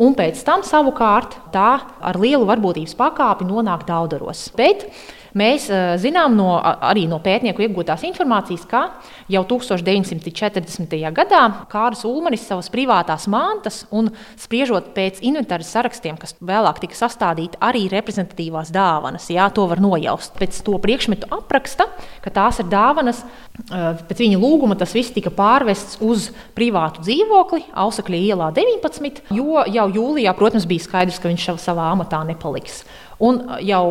Un 0.00 0.16
pēc 0.16 0.40
tam 0.46 0.64
savukārt 0.66 1.36
tā 1.52 1.68
ar 1.84 2.16
lielu 2.18 2.48
varbūtības 2.48 2.96
pakāpi 2.98 3.44
nonāk 3.46 3.84
Daudaros. 3.86 4.48
Bet 4.56 4.88
Mēs 5.34 5.66
uh, 5.66 5.96
zinām 5.98 6.36
no, 6.38 6.52
arī 6.62 7.08
no 7.10 7.18
pētnieku 7.22 7.64
iegūtās 7.64 8.04
informācijas, 8.06 8.62
ka 8.70 8.82
jau 9.30 9.42
1940. 9.50 10.94
gadā 11.16 11.42
Kārs 11.72 12.04
Ulmanis 12.06 12.44
savas 12.46 12.70
privātās 12.70 13.26
mantas 13.30 13.80
un 13.90 14.12
spriežot 14.38 14.92
pēc 14.94 15.18
inventāra 15.26 15.66
sarakstiem, 15.66 16.14
kas 16.22 16.36
vēlāk 16.38 16.78
tika 16.84 16.98
sastādīti 16.98 17.58
arī 17.58 17.88
reprezentatīvās 17.90 18.70
dāvanas, 18.74 19.26
jā, 19.34 19.48
to 19.50 19.66
var 19.70 19.82
nojaust. 19.82 20.36
Pēc 20.38 20.60
to 20.66 20.78
priekšmetu 20.78 21.26
apraksta, 21.34 21.88
ka 22.22 22.30
tās 22.34 22.62
ir 22.62 22.70
dāvanas, 22.70 23.24
uh, 23.24 23.90
pēc 24.06 24.22
viņa 24.22 24.38
lūguma 24.38 24.78
tas 24.78 24.94
viss 24.94 25.14
tika 25.14 25.34
pārvests 25.34 25.98
uz 26.04 26.30
privātu 26.54 27.02
dzīvokli 27.02 27.64
Ausakļa 27.74 28.22
ielā 28.30 28.52
19, 28.54 29.24
jo 29.34 29.66
jau 29.66 29.88
jūlijā, 29.98 30.38
protams, 30.38 30.70
bija 30.70 30.86
skaidrs, 30.86 31.18
ka 31.18 31.32
viņš 31.32 31.50
savā 31.58 31.90
amatā 31.90 32.22
nepaliks. 32.28 32.84
Un 33.22 33.44
jau 33.62 33.84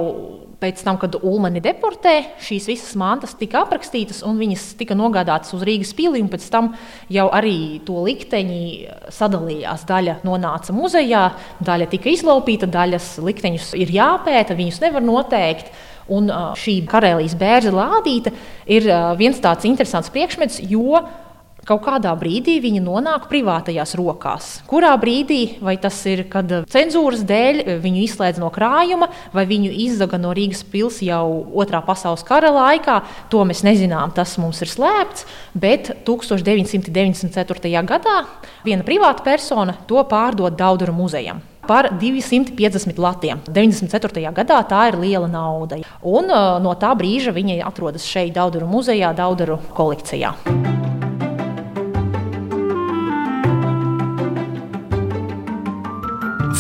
Pēc 0.64 0.80
tam, 0.86 0.96
kad 0.96 1.18
Ulmani 1.20 1.60
deportē, 1.60 2.14
šīs 2.40 2.70
visas 2.70 2.94
mantas 2.96 3.34
tika 3.36 3.66
aprakstītas 3.66 4.22
un 4.24 4.38
viņas 4.40 4.70
tika 4.80 4.96
nogādātas 4.96 5.52
uz 5.58 5.66
Rīgas 5.68 5.92
pili. 5.98 6.22
Pēc 6.32 6.46
tam 6.54 6.70
jau 7.12 7.26
arī 7.36 7.82
to 7.84 7.98
likteņi 8.06 8.62
sadalījās. 9.12 9.84
Daļa 9.90 10.22
nonāca 10.24 10.76
muzejā, 10.76 11.26
daļa 11.68 11.90
tika 11.92 12.14
izlaupīta, 12.14 12.70
daļas 12.72 13.18
likteņus 13.28 13.74
ir 13.76 13.92
jāpēta, 13.92 14.56
viņus 14.56 14.80
nevar 14.86 15.04
noteikt. 15.04 15.74
Un 16.14 16.32
šī 16.60 16.78
karēlijas 16.88 17.36
bērza 17.40 17.76
lādīte 17.76 18.32
ir 18.72 18.88
viens 19.20 19.44
tāds 19.44 19.68
interesants 19.68 20.12
priekšmets, 20.16 20.62
jo 20.72 21.04
Kaut 21.64 21.86
kādā 21.86 22.12
brīdī 22.20 22.58
viņi 22.60 22.82
nonāk 22.84 23.30
privātajās 23.32 23.94
rokās. 23.96 24.48
Kurā 24.68 24.92
brīdī, 25.00 25.62
vai 25.64 25.78
tas 25.80 25.96
ir, 26.12 26.26
kad 26.32 26.50
cenzūras 26.72 27.24
dēļ 27.28 27.80
viņu 27.84 28.02
izslēdz 28.04 28.42
no 28.44 28.50
krājuma, 28.52 29.08
vai 29.32 29.46
viņu 29.48 29.72
izzaga 29.86 30.20
no 30.20 30.34
Rīgas 30.36 30.66
pilsētas 30.68 31.06
jau 31.08 31.24
otrā 31.64 31.80
pasaules 31.86 32.26
kara 32.28 32.52
laikā, 32.54 33.00
to 33.32 33.46
mēs 33.48 33.64
nezinām. 33.64 34.12
Tas 34.16 34.36
mums 34.42 34.60
ir 34.62 34.70
slēpts. 34.72 35.24
Bet 35.56 35.94
1994. 36.04 37.74
gadā 37.88 38.18
viena 38.68 38.84
privāta 38.84 39.24
persona 39.24 39.78
to 39.88 40.04
pārdod 40.10 40.60
Dauduru 40.60 40.94
muzejam 41.00 41.42
par 41.64 41.94
250 41.96 43.00
latiem. 43.00 43.40
94. 43.48 44.28
gadā 44.36 44.60
tā 44.68 44.84
ir 44.92 45.00
liela 45.00 45.32
nauda. 45.32 45.80
Un 46.04 46.28
uh, 46.28 46.60
no 46.60 46.76
tā 46.76 46.92
brīža 47.00 47.32
viņi 47.32 47.62
atrodas 47.64 48.04
šeit, 48.04 48.36
Dauduru 48.36 48.68
muzejā, 48.68 49.16
Dauduru 49.16 49.62
kolekcijā. 49.78 50.36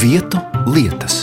Vietu 0.03 0.35
lietas. 0.67 1.21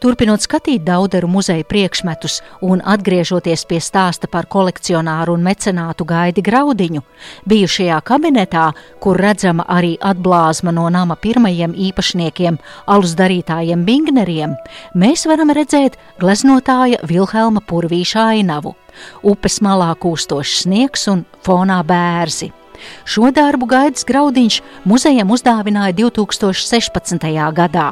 Turpinot 0.00 0.40
skatīt 0.40 0.86
Dauderu 0.86 1.28
muzeja 1.28 1.66
priekšmetus 1.68 2.38
un 2.64 2.80
atgriežoties 2.80 3.66
pie 3.68 3.82
stāsta 3.84 4.30
par 4.32 4.48
kolekcionāru 4.48 5.34
un 5.36 5.44
mecenātu 5.44 6.06
Gaidi 6.08 6.40
Graudiņu, 6.46 7.02
bijušajā 7.44 7.98
kabinetā, 8.08 8.70
kur 9.04 9.20
redzama 9.20 9.66
arī 9.68 9.98
atblāzma 10.00 10.72
no 10.72 10.86
nama 10.88 11.18
pirmajiem 11.20 11.74
īpašniekiem, 11.90 12.56
alus 12.88 13.12
darītājiem 13.20 13.84
Bingneriem, 13.84 14.54
mēs 14.96 15.26
varam 15.28 15.52
redzēt 15.52 16.00
gleznotāja 16.22 17.02
Vilhelma 17.04 17.60
Purvīša 17.60 18.30
ainavu, 18.38 18.72
upes 19.20 19.60
malā 19.60 19.92
kūstošs 20.00 20.62
sniegs 20.62 21.04
un 21.12 21.26
fonā 21.44 21.82
bērzi. 21.84 22.54
Šo 23.04 23.32
darbu 23.34 23.68
Gaidis 23.70 24.06
Graudiņš 24.08 24.60
muzejam 24.88 25.34
uzdāvināja 25.34 25.96
2016. 25.98 27.28
gadā. 27.56 27.90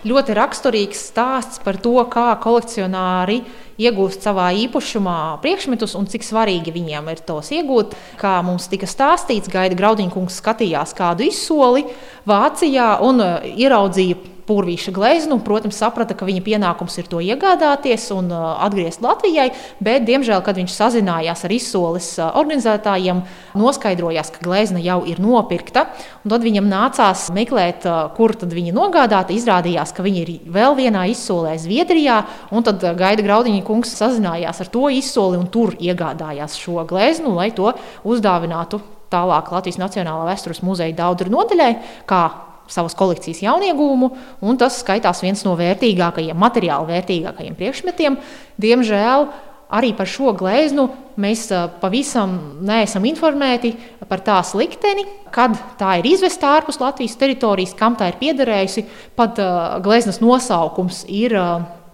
Ļoti 0.00 0.32
raksturīgs 0.32 1.00
stāsts 1.10 1.60
par 1.60 1.76
to, 1.76 1.92
kā 2.08 2.30
kolekcionāri 2.40 3.42
iegūst 3.80 4.24
savā 4.24 4.46
īpašumā 4.62 5.16
priekšmetus 5.42 5.92
un 5.98 6.08
cik 6.08 6.24
svarīgi 6.24 6.72
viņiem 6.72 7.10
ir 7.12 7.20
tos 7.28 7.50
iegūt. 7.52 7.92
Kā 8.20 8.38
mums 8.44 8.70
tika 8.72 8.88
stāstīts, 8.88 9.52
Gaida 9.52 9.76
Graudiņkungs 9.76 10.40
skatījās 10.40 10.96
kādu 10.96 11.28
izsoli 11.28 11.84
Vācijā 12.28 12.94
un 13.04 13.20
uh, 13.20 13.44
ieraudzīja 13.44 14.16
Pūrvīša 14.50 14.90
gleznu. 14.94 15.38
Protams, 15.46 15.78
saprata, 15.78 16.16
ka 16.18 16.26
viņa 16.26 16.42
pienākums 16.42 16.98
ir 16.98 17.06
to 17.10 17.22
iegādāties 17.22 18.08
un 18.16 18.32
uh, 18.34 18.58
atgriezt 18.66 19.04
Latvijai, 19.04 19.52
bet, 19.78 20.02
diemžēl, 20.08 20.42
kad 20.42 20.58
viņš 20.58 20.74
sazinājās 20.74 21.44
ar 21.46 21.54
izsoles 21.54 22.10
uh, 22.18 22.32
organizētājiem, 22.40 23.22
noskaidrojās, 23.60 24.34
ka 24.34 24.42
glezna 24.42 24.82
jau 24.82 25.00
ir 25.06 25.22
nopirkta. 25.22 25.86
Tad 26.26 26.46
viņam 26.46 26.66
nācās 26.70 27.28
meklēt, 27.34 27.86
uh, 27.86 28.10
kur 28.18 28.34
viņa 28.40 28.74
nogādāta. 28.74 29.36
Izrādījās, 29.36 29.94
ka 29.94 30.02
viņa 30.02 30.22
ir 30.26 30.32
vēl 30.50 30.78
vienā 30.82 31.06
izsolē 31.14 31.54
Zviedrijā, 31.62 32.24
un 32.50 32.66
tad 32.66 32.82
Gaida 32.82 33.22
Graudiņa 33.22 33.62
kungs 33.66 33.94
sazinājās 33.94 34.64
ar 34.64 34.74
to 34.74 34.90
izsoli 34.90 35.38
un 35.38 35.46
tur 35.52 35.76
iegādājās 35.78 36.58
šo 36.58 36.82
gleznu, 36.90 37.36
lai 37.38 37.52
to 37.54 37.70
uzdāvinātu 38.02 38.82
tālāk 39.10 39.50
Latvijas 39.54 39.80
Nacionālā 39.80 40.28
vēstures 40.30 40.62
muzeja 40.66 40.94
Daudru 40.98 41.32
nodaļai, 41.32 41.72
kā 42.10 42.22
savas 42.70 42.96
kolekcijas 42.98 43.42
jauniegūmu, 43.44 44.10
un 44.46 44.58
tas 44.60 44.80
skaitās 44.84 45.22
viens 45.24 45.44
no 45.46 45.56
vērtīgākajiem, 45.58 46.38
materiāli 46.38 46.94
vērtīgākajiem 46.94 47.56
priekšmetiem. 47.58 48.18
Diemžēl 48.60 49.26
arī 49.70 49.92
par 49.98 50.08
šo 50.10 50.32
gleznu 50.38 50.88
mēs 51.20 51.48
pavisam 51.82 52.36
neesam 52.66 53.04
informēti 53.06 53.74
par 54.08 54.22
tās 54.26 54.54
likteni, 54.58 55.04
kad 55.30 55.54
tā 55.78 55.98
ir 56.00 56.08
izvesta 56.10 56.56
ārpus 56.56 56.80
Latvijas 56.82 57.18
teritorijas, 57.20 57.76
kam 57.78 57.98
tā 57.98 58.10
ir 58.10 58.18
piederējusi. 58.22 58.86
Pat 59.18 59.38
gleznas 59.84 60.18
nosaukums 60.22 61.04
ir 61.06 61.36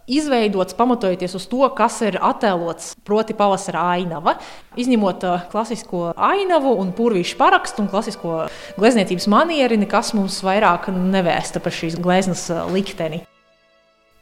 izveidots 0.07 0.75
pamatojoties 0.75 1.35
uz 1.39 1.47
to, 1.51 1.63
kas 1.77 2.01
ir 2.07 2.19
attēlots, 2.23 2.95
proti, 3.07 3.37
pavasara 3.37 3.85
ainava. 3.97 4.37
Izņemot 4.79 5.27
uh, 5.27 5.47
klasisko 5.53 6.11
ainavu 6.17 6.75
un 6.81 6.93
purvīšu 6.97 7.39
parakstu 7.41 7.85
un 7.85 7.93
klasisko 7.93 8.43
glezniecības 8.81 9.31
manieri, 9.33 9.81
nekas 9.83 10.15
mums 10.17 10.43
vairāk 10.47 10.91
nevēsta 10.95 11.63
par 11.65 11.75
šīs 11.75 11.99
gleznas 12.03 12.49
uh, 12.53 12.67
likteni. 12.73 13.25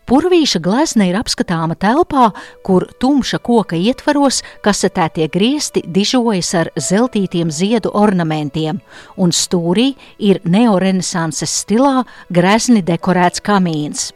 Purvīša 0.04 0.60
glezna 0.60 1.06
ir 1.08 1.16
apskatāma 1.16 1.78
telpā, 1.80 2.26
kur 2.60 2.84
tumša 3.00 3.38
koka 3.40 3.78
ietvaros 3.80 4.42
kasetētie 4.64 5.30
griesti 5.32 5.80
dižojas 5.88 6.50
ar 6.60 6.70
zeltītiem 6.76 7.48
ziedu 7.48 7.88
ornamentiem, 7.96 8.82
un 9.16 9.32
stūrī 9.32 9.94
ir 10.20 10.42
neorenesanses 10.44 11.56
stilā 11.64 12.02
grezni 12.28 12.84
dekorēts 12.84 13.40
kamīns. 13.40 14.10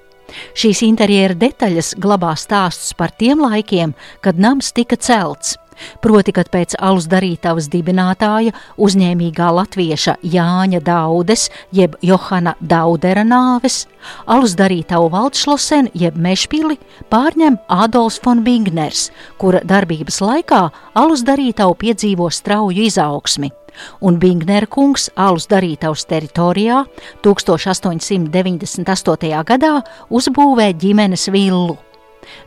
Šīs 0.58 0.82
interjera 0.86 1.36
detaļas 1.38 1.94
glabā 2.00 2.34
stāstus 2.38 2.92
par 2.98 3.14
tiem 3.16 3.44
laikiem, 3.44 3.94
kad 4.24 4.40
nams 4.40 4.74
tika 4.76 4.96
celts– 4.96 5.56
Proti, 6.02 6.34
kad 6.36 6.50
pēc 6.52 6.76
alus 6.78 7.08
darītavas 7.10 7.68
dibinātāja 7.72 8.54
uzņēmīgā 8.78 9.50
latvieša 9.60 10.18
Jāņa 10.22 10.82
Daudes, 10.86 11.48
jeb 11.72 11.96
Johana 12.02 12.54
Daudera 12.60 13.24
nāves, 13.26 13.86
alus 14.26 14.56
darītavu 14.58 15.10
Valdšlosen, 15.14 15.92
jeb 15.94 16.16
Mešpili, 16.16 16.78
pārņem 17.12 17.58
Ādolfs 17.68 18.20
von 18.24 18.44
Bingners, 18.46 19.08
kura 19.38 19.62
darbības 19.64 20.22
laikā 20.24 20.66
alus 20.98 21.24
darītavu 21.26 21.78
piedzīvo 21.82 22.30
strauju 22.32 22.90
izaugsmi 22.90 23.52
un 24.00 24.18
Bingnera 24.18 24.66
kungs 24.70 25.10
alus 25.16 25.46
darītavas 25.50 26.06
teritorijā 26.10 26.84
1898. 27.26 29.44
gadā 29.50 29.82
uzbūvē 30.10 30.72
ģimenes 30.78 31.28
villu. 31.34 31.76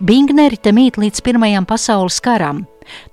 Bingneri 0.04 0.58
te 0.62 0.72
mīt 0.76 0.98
līdz 1.02 1.22
Pirmajam 1.26 1.66
pasaules 1.66 2.20
karam, 2.22 2.66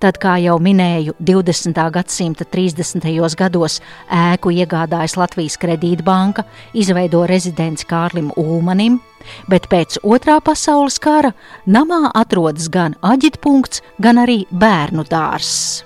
Tad, 0.02 0.18
kā 0.20 0.36
jau 0.42 0.56
minēju, 0.62 1.14
20. 1.20 1.78
gadsimta 1.94 2.46
30. 2.48 3.08
gados 3.38 3.80
ēku 4.10 4.52
iegādājas 4.54 5.16
Latvijas 5.20 5.58
kredītbanka, 5.60 6.44
izveido 6.74 7.24
rezidenci 7.28 7.86
Kārlim 7.88 8.30
Ulmanim, 8.36 9.00
bet 9.48 9.68
pēc 9.70 10.00
otrā 10.02 10.38
pasaules 10.44 10.98
kara 11.02 11.34
namā 11.66 12.08
atrodas 12.14 12.70
gan 12.72 12.96
aģitpunkts, 13.02 13.82
gan 14.00 14.24
arī 14.24 14.44
bērnu 14.50 15.04
dārzs. 15.08 15.84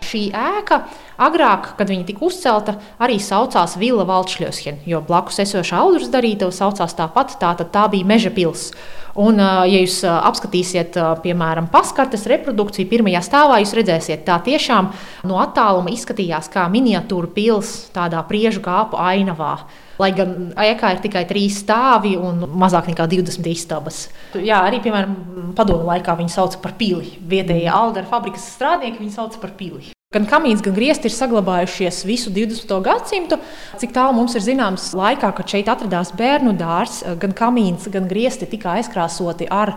Šī 0.00 0.30
ēka 0.32 0.80
agrāk, 1.20 1.74
kad 1.78 1.90
viņa 1.92 2.06
tika 2.08 2.24
uzcelta, 2.24 2.78
arī 2.98 3.18
saucās 3.20 3.76
Vila 3.78 4.06
Valčļosken, 4.08 4.80
jo 4.88 5.02
blakus 5.04 5.42
esošā 5.44 5.82
audras 5.84 6.08
darītava 6.12 6.54
saucās 6.56 6.96
tāpat, 6.96 7.36
tā, 7.40 7.52
tā 7.60 7.84
bija 7.92 8.08
meža 8.08 8.32
pilsēta. 8.34 8.98
Un, 9.20 9.40
ja 9.40 9.80
jūs 9.82 9.98
apskatīsiet, 10.06 10.96
piemēram, 11.24 11.68
paskartes 11.72 12.24
reprodukciju 12.30 12.88
pirmajā 12.88 13.20
stāvā, 13.26 13.58
jūs 13.60 13.74
redzēsiet, 13.76 14.24
tā 14.24 14.38
tiešām 14.46 14.88
no 15.28 15.40
attāluma 15.42 15.92
izskatījās 15.92 16.48
kā 16.52 16.64
miniatūra 16.72 17.28
pilsēta 17.34 18.00
tādā 18.00 18.22
priežu 18.28 18.62
kāpu 18.64 18.98
ainavā. 19.00 19.58
Lai 20.00 20.10
gan 20.16 20.54
ēkā 20.56 20.94
ir 20.94 21.02
tikai 21.04 21.26
trīs 21.28 21.58
stāvi 21.60 22.14
un 22.16 22.46
mazāk 22.62 22.88
nekā 22.88 23.04
20 23.10 23.50
istabas. 23.52 24.06
Jā, 24.32 24.62
arī, 24.64 24.80
piemēram, 24.80 25.52
padomu 25.58 25.84
laikā 25.90 26.16
viņi 26.16 26.32
sauca 26.32 26.62
par 26.62 26.78
pili. 26.80 27.18
Vietējie 27.20 27.68
Aldera 27.68 28.08
fabrikas 28.08 28.48
strādnieki 28.54 29.02
viņu 29.02 29.18
sauca 29.18 29.42
par 29.42 29.52
pili. 29.60 29.92
Gan 30.10 30.24
kamīns, 30.26 30.58
gan 30.58 30.74
griezti 30.74 31.06
ir 31.06 31.12
saglabājušies 31.14 32.00
visu 32.02 32.32
20. 32.34 32.72
gadsimtu. 32.82 33.36
Cik 33.78 33.92
tālu 33.94 34.16
mums 34.16 34.32
ir 34.34 34.42
zināms, 34.42 34.88
laikā, 34.98 35.28
kad 35.36 35.54
šeit 35.54 35.70
atradās 35.70 36.10
bērnu 36.18 36.56
dārzs, 36.58 37.04
gan 37.22 37.30
kamīns, 37.30 37.86
gan 37.94 38.08
griezti 38.10 38.48
tika 38.50 38.72
aizkrāsoti 38.80 39.46
ar 39.46 39.76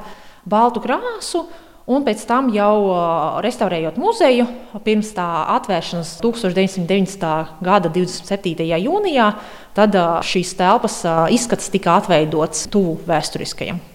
baltu 0.49 0.81
krāsu. 0.81 1.43
Un 1.85 2.01
pēc 2.01 2.25
tam, 2.25 2.49
jau 2.49 2.73
restaurējot 3.45 4.01
muzeju, 4.01 4.49
pirms 4.81 5.13
tā 5.13 5.29
atvēršanas 5.59 6.17
1990. 6.25 7.55
gada 7.61 7.93
27. 7.93 8.71
jūnijā, 8.87 9.31
tad 9.77 10.01
šīs 10.33 10.57
telpas 10.57 11.03
izskats 11.29 11.69
tika 11.69 11.99
atveidots 12.01 12.71
tuvu 12.73 13.03
vēsturiskajam. 13.05 13.92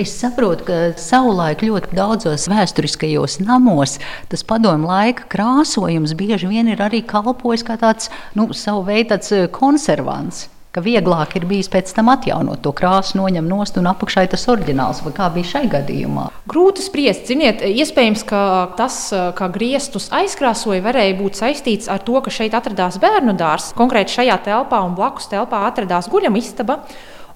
Es 0.00 0.14
saprotu, 0.16 0.64
ka 0.64 0.76
savulaik 0.96 1.60
ļoti 1.66 1.92
daudzos 1.92 2.46
vēsturiskajos 2.48 3.34
namos 3.42 3.98
tas 4.32 4.44
padomju 4.48 4.88
laika 4.88 5.26
krāsojums 5.28 6.14
bieži 6.16 6.48
vien 6.48 6.70
ir 6.72 6.80
arī 6.80 7.02
kalpojis 7.04 7.66
kā 7.68 7.76
tāds 7.82 8.08
nu, 8.32 8.46
savu 8.56 8.86
veidu 8.86 9.18
eh, 9.36 9.44
konservants 9.52 10.46
ka 10.72 10.80
vieglāk 10.80 11.34
ir 11.36 11.44
bijis 11.50 11.68
pēc 11.68 11.92
tam 11.96 12.08
atjaunot 12.12 12.62
to 12.64 12.72
krāsu, 12.76 13.18
noņemt 13.18 13.50
nost 13.50 13.76
un 13.76 13.90
apakšā 13.90 14.24
tas 14.30 14.46
oriģināls. 14.52 15.02
Vai 15.04 15.12
kā 15.16 15.26
bija 15.34 15.50
šai 15.50 15.64
gadījumā? 15.68 16.28
Grūti 16.48 16.84
spriest. 16.86 17.26
Ziniet, 17.28 17.64
iespējams, 17.66 18.24
ka 18.30 18.42
tas, 18.78 19.02
eh, 19.12 19.32
kā 19.36 19.50
griestus 19.52 20.08
aizkrāsoja, 20.14 20.80
varēja 20.86 21.18
būt 21.20 21.42
saistīts 21.42 21.90
ar 21.90 22.00
to, 22.06 22.20
ka 22.24 22.30
šeit 22.30 22.54
atradās 22.56 23.00
bērnu 23.02 23.36
dārzs. 23.36 23.74
Konkrēti 23.76 24.16
šajā 24.16 24.40
telpā 24.48 24.80
un 24.86 24.94
blakus 24.94 25.28
telpā 25.28 25.66
atradās 25.68 26.08
guļama 26.08 26.38
istaba. 26.38 26.80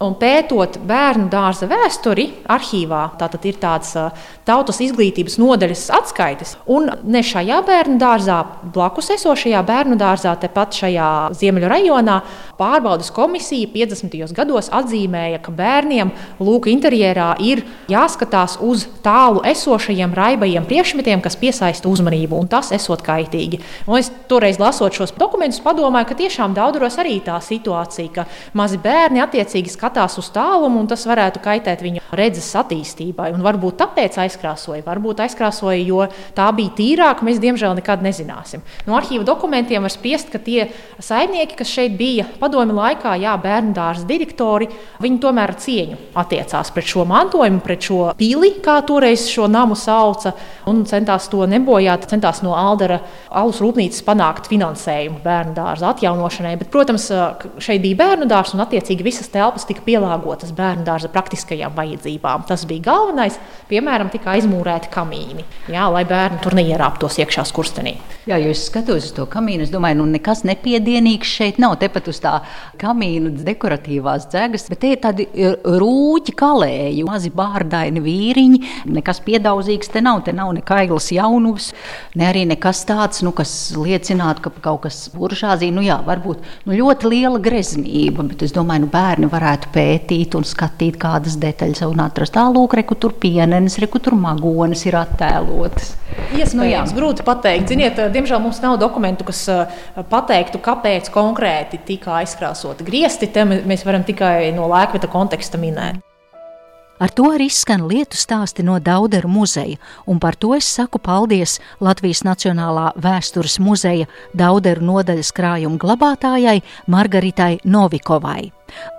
Un 0.02 0.16
pētot 0.18 0.80
bērnu 0.88 1.28
dārza 1.30 1.68
vēsturi 1.70 2.26
arhīvā, 2.50 3.02
tātad 3.20 3.44
ir 3.46 3.60
tāds 3.62 3.92
tautas 4.46 4.80
izglītības 4.82 5.38
nodaļas 5.38 5.84
atskaites. 5.94 6.56
Un 6.74 6.90
ne 7.06 7.22
šajā 7.22 7.60
bērnu 7.66 8.00
dārzā, 8.02 8.40
blakus 8.74 9.12
esošajā 9.14 9.62
bērnu 9.66 9.98
dārzā, 10.00 10.34
tepat 10.42 10.74
šajā 10.80 11.10
ziemeļu 11.38 11.70
rajonā, 11.70 12.18
pārbaudas 12.58 13.10
komisija 13.14 13.68
50. 13.72 14.32
gados 14.36 14.70
atzīmēja, 14.74 15.40
ka 15.44 15.52
bērniem 15.54 16.12
lūk, 16.42 16.68
interjerā 16.72 17.34
ir 17.42 17.64
jāskatās 17.90 18.56
uz 18.64 18.86
tālu 19.04 19.42
esošajiem 19.46 20.14
raibajiem 20.14 20.66
priekšmetiem, 20.68 21.22
kas 21.24 21.38
piesaista 21.40 21.90
uzmanību, 21.90 22.38
un 22.38 22.50
tas 22.50 22.72
esot 22.74 23.02
kaitīgi. 23.04 23.60
Un 23.88 23.98
es 24.00 24.10
toreiz 24.30 24.60
lasot 24.62 24.94
šos 24.94 25.14
dokumentus, 25.18 25.62
padomāju, 25.64 26.10
ka 26.10 26.18
tiešām 26.24 26.54
daudzos 26.56 26.98
arī 27.02 27.18
tā 27.24 27.36
situācija, 27.42 28.12
ka 28.14 28.26
mazi 28.56 28.78
bērni 28.82 29.22
attiecīgi 29.24 29.72
skatās 29.72 30.18
uz 30.20 30.30
tālumu, 30.34 30.80
un 30.82 30.90
tas 30.90 31.04
varētu 31.08 31.42
kaitēt 31.44 31.84
viņu 31.84 32.04
redzes 32.16 32.50
attīstībai. 32.58 33.30
Un 33.34 33.44
varbūt 33.44 33.78
tāpēc 33.82 34.18
aizkrāsoja, 34.24 34.84
varbūt 34.86 35.24
aizkrāsoja, 35.26 35.80
jo 35.82 36.04
tā 36.36 36.48
bija 36.56 36.74
tīrāka. 36.78 37.26
Mēs 37.26 37.40
diemžēl 37.42 37.76
nekad 37.78 38.04
nezināsim. 38.04 38.64
No 38.88 38.98
arhīva 38.98 39.26
dokumentiem 39.26 39.84
var 39.84 39.92
spriest, 39.92 40.30
ka 40.32 40.40
tie 40.42 40.68
saimnieki, 41.02 41.58
kas 41.58 41.72
šeit 41.72 41.96
bija 41.98 42.26
padomi 42.44 42.76
laikā, 42.76 43.16
jā, 43.22 43.34
bērnu 43.40 43.72
dārza 43.76 44.04
direktori, 44.08 44.68
viņi 45.00 45.20
tomēr 45.22 45.54
ar 45.54 45.58
cieņu 45.64 45.98
attiecās 46.20 46.72
pret 46.74 46.88
šo 46.90 47.06
mantojumu, 47.08 47.62
pret 47.64 47.88
šo 47.88 48.00
pili, 48.18 48.54
kā 48.64 48.76
toreiz 48.86 49.26
šo 49.30 49.48
namu 49.50 49.76
sauca, 49.78 50.34
un 50.70 50.84
centās 50.88 51.30
to 51.32 51.46
nebojāt, 51.48 52.08
centās 52.10 52.42
no 52.44 52.54
Aldera 52.58 53.00
alus 53.34 53.60
rūpnīcas 53.64 54.04
panākt 54.06 54.48
finansējumu 54.52 55.22
bērnu 55.24 55.54
dārza 55.56 55.90
atjaunošanai. 55.92 56.54
Bet, 56.60 56.70
protams, 56.74 57.08
šeit 57.62 57.82
bija 57.84 58.00
bērnu 58.02 58.28
dārzs 58.30 58.54
un 58.56 58.64
attiecīgi 58.64 59.06
visas 59.06 59.30
telpas 59.32 59.66
tika 59.68 59.84
pielāgotas 59.86 60.52
bērnu 60.56 60.84
dārza 60.86 61.10
praktiskajām 61.12 61.74
vajadzībām. 61.76 62.46
Tas 62.48 62.66
bija 62.68 62.90
galvenais. 62.90 63.38
Piemēram, 63.70 64.10
tika 64.12 64.34
aizmūrēti 64.34 64.90
kamīni, 64.92 65.44
jā, 65.72 65.86
lai 65.92 66.04
bērni 66.08 66.40
tur 66.44 66.56
neierāptos 66.58 67.18
iekšā 67.22 67.46
skurstenī. 67.48 67.96
Jā, 68.28 68.38
jo 68.40 68.52
es 68.54 68.66
skatos 68.68 69.08
uz 69.08 69.12
to 69.16 69.26
kamīnu, 69.30 69.66
es 69.66 69.72
domāju, 69.72 69.98
nu 70.02 70.08
nekas 70.14 70.44
nepiedienīgs 70.48 71.32
šeit 71.38 71.60
nav. 71.62 71.76
Tepat 71.80 72.08
uz 72.12 72.20
tā 72.24 72.33
kamīna 72.80 73.32
dekoratīvās 73.44 74.28
dzegas, 74.32 74.68
bet 74.70 74.82
te 74.82 74.92
ir 74.94 75.02
tādi 75.02 75.26
rūķi 75.64 76.34
kalēji, 76.38 77.04
mazi 77.08 77.32
bārdaini 77.34 78.02
vīriņi. 78.04 78.60
Nekas 78.94 79.20
piedauzīgs 79.24 79.92
te 79.92 80.02
nav. 80.04 80.22
Te 80.24 80.32
nav 80.36 80.52
ne 80.56 80.62
kaiglas 80.64 81.10
jaunums, 81.12 81.72
ne 82.18 82.28
arī 82.30 82.44
nekas 82.48 82.84
tāds, 82.88 83.22
nu, 83.26 83.34
kas 83.36 83.52
liecinātu, 83.76 84.44
ka 84.44 84.52
kaut 84.64 84.84
kas 84.86 85.04
buržāzī, 85.14 85.70
nu 85.74 85.84
jā, 85.84 85.98
varbūt 86.06 86.44
nu, 86.68 86.76
ļoti 86.78 87.10
liela 87.10 87.40
greznība, 87.42 88.24
bet 88.30 88.46
es 88.46 88.54
domāju, 88.56 88.86
nu 88.86 88.92
bērni 88.92 89.30
varētu 89.32 89.72
pētīt 89.74 90.36
un 90.38 90.46
skatīt 90.48 90.98
kādas 91.00 91.36
detaļas 91.40 91.84
un 91.88 92.04
atrast 92.06 92.36
tālāk, 92.36 92.78
reku 92.80 92.96
tur 93.00 93.16
pienenes, 93.20 93.78
reku 93.82 94.00
tur 94.02 94.16
magonis 94.18 94.86
ir 94.88 94.98
attēlotas. 95.00 95.94
Iespējams, 96.34 96.92
nu, 96.92 96.98
grūti 96.98 97.24
pateikt. 97.26 97.70
Ziniet, 97.70 97.98
diemžēl 98.14 98.40
mums 98.42 98.60
nav 98.62 98.76
dokumentu, 98.80 99.26
kas 99.28 99.42
pateiktu, 100.10 100.60
kāpēc 100.62 101.10
konkrēti 101.14 101.80
tika 101.86 102.20
aizkrāsoti 102.24 102.88
griezti. 102.88 103.30
Te 103.30 103.44
mēs 103.44 103.86
varam 103.86 104.04
tikai 104.04 104.50
no 104.56 104.66
laikmeta 104.72 105.12
konteksta 105.12 105.60
minēt. 105.60 106.02
Ar 107.02 107.10
to 107.10 107.26
arī 107.34 107.48
skan 107.50 107.88
lietu 107.90 108.14
stāsti 108.14 108.62
no 108.62 108.76
Dauderu 108.78 109.28
muzeja, 109.28 109.80
un 110.06 110.20
par 110.22 110.36
to 110.38 110.52
es 110.54 110.68
saku 110.76 111.00
paldies 111.02 111.58
Latvijas 111.82 112.22
Nacionālā 112.22 112.92
vēstures 113.02 113.58
muzeja 113.58 114.06
Dauderu 114.32 114.84
nodaļas 114.92 115.32
krājuma 115.34 115.80
glabātājai 115.82 116.60
Margaritai 116.86 117.58
Novikovai. 117.66 118.52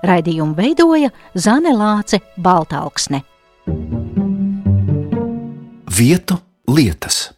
Raidījumu 0.03 0.57
veidoja 0.59 1.13
Zane 1.39 1.71
Lāce 1.75 2.19
Baltalksne. 2.35 3.23
Vietu 5.95 6.41
lietas. 6.67 7.29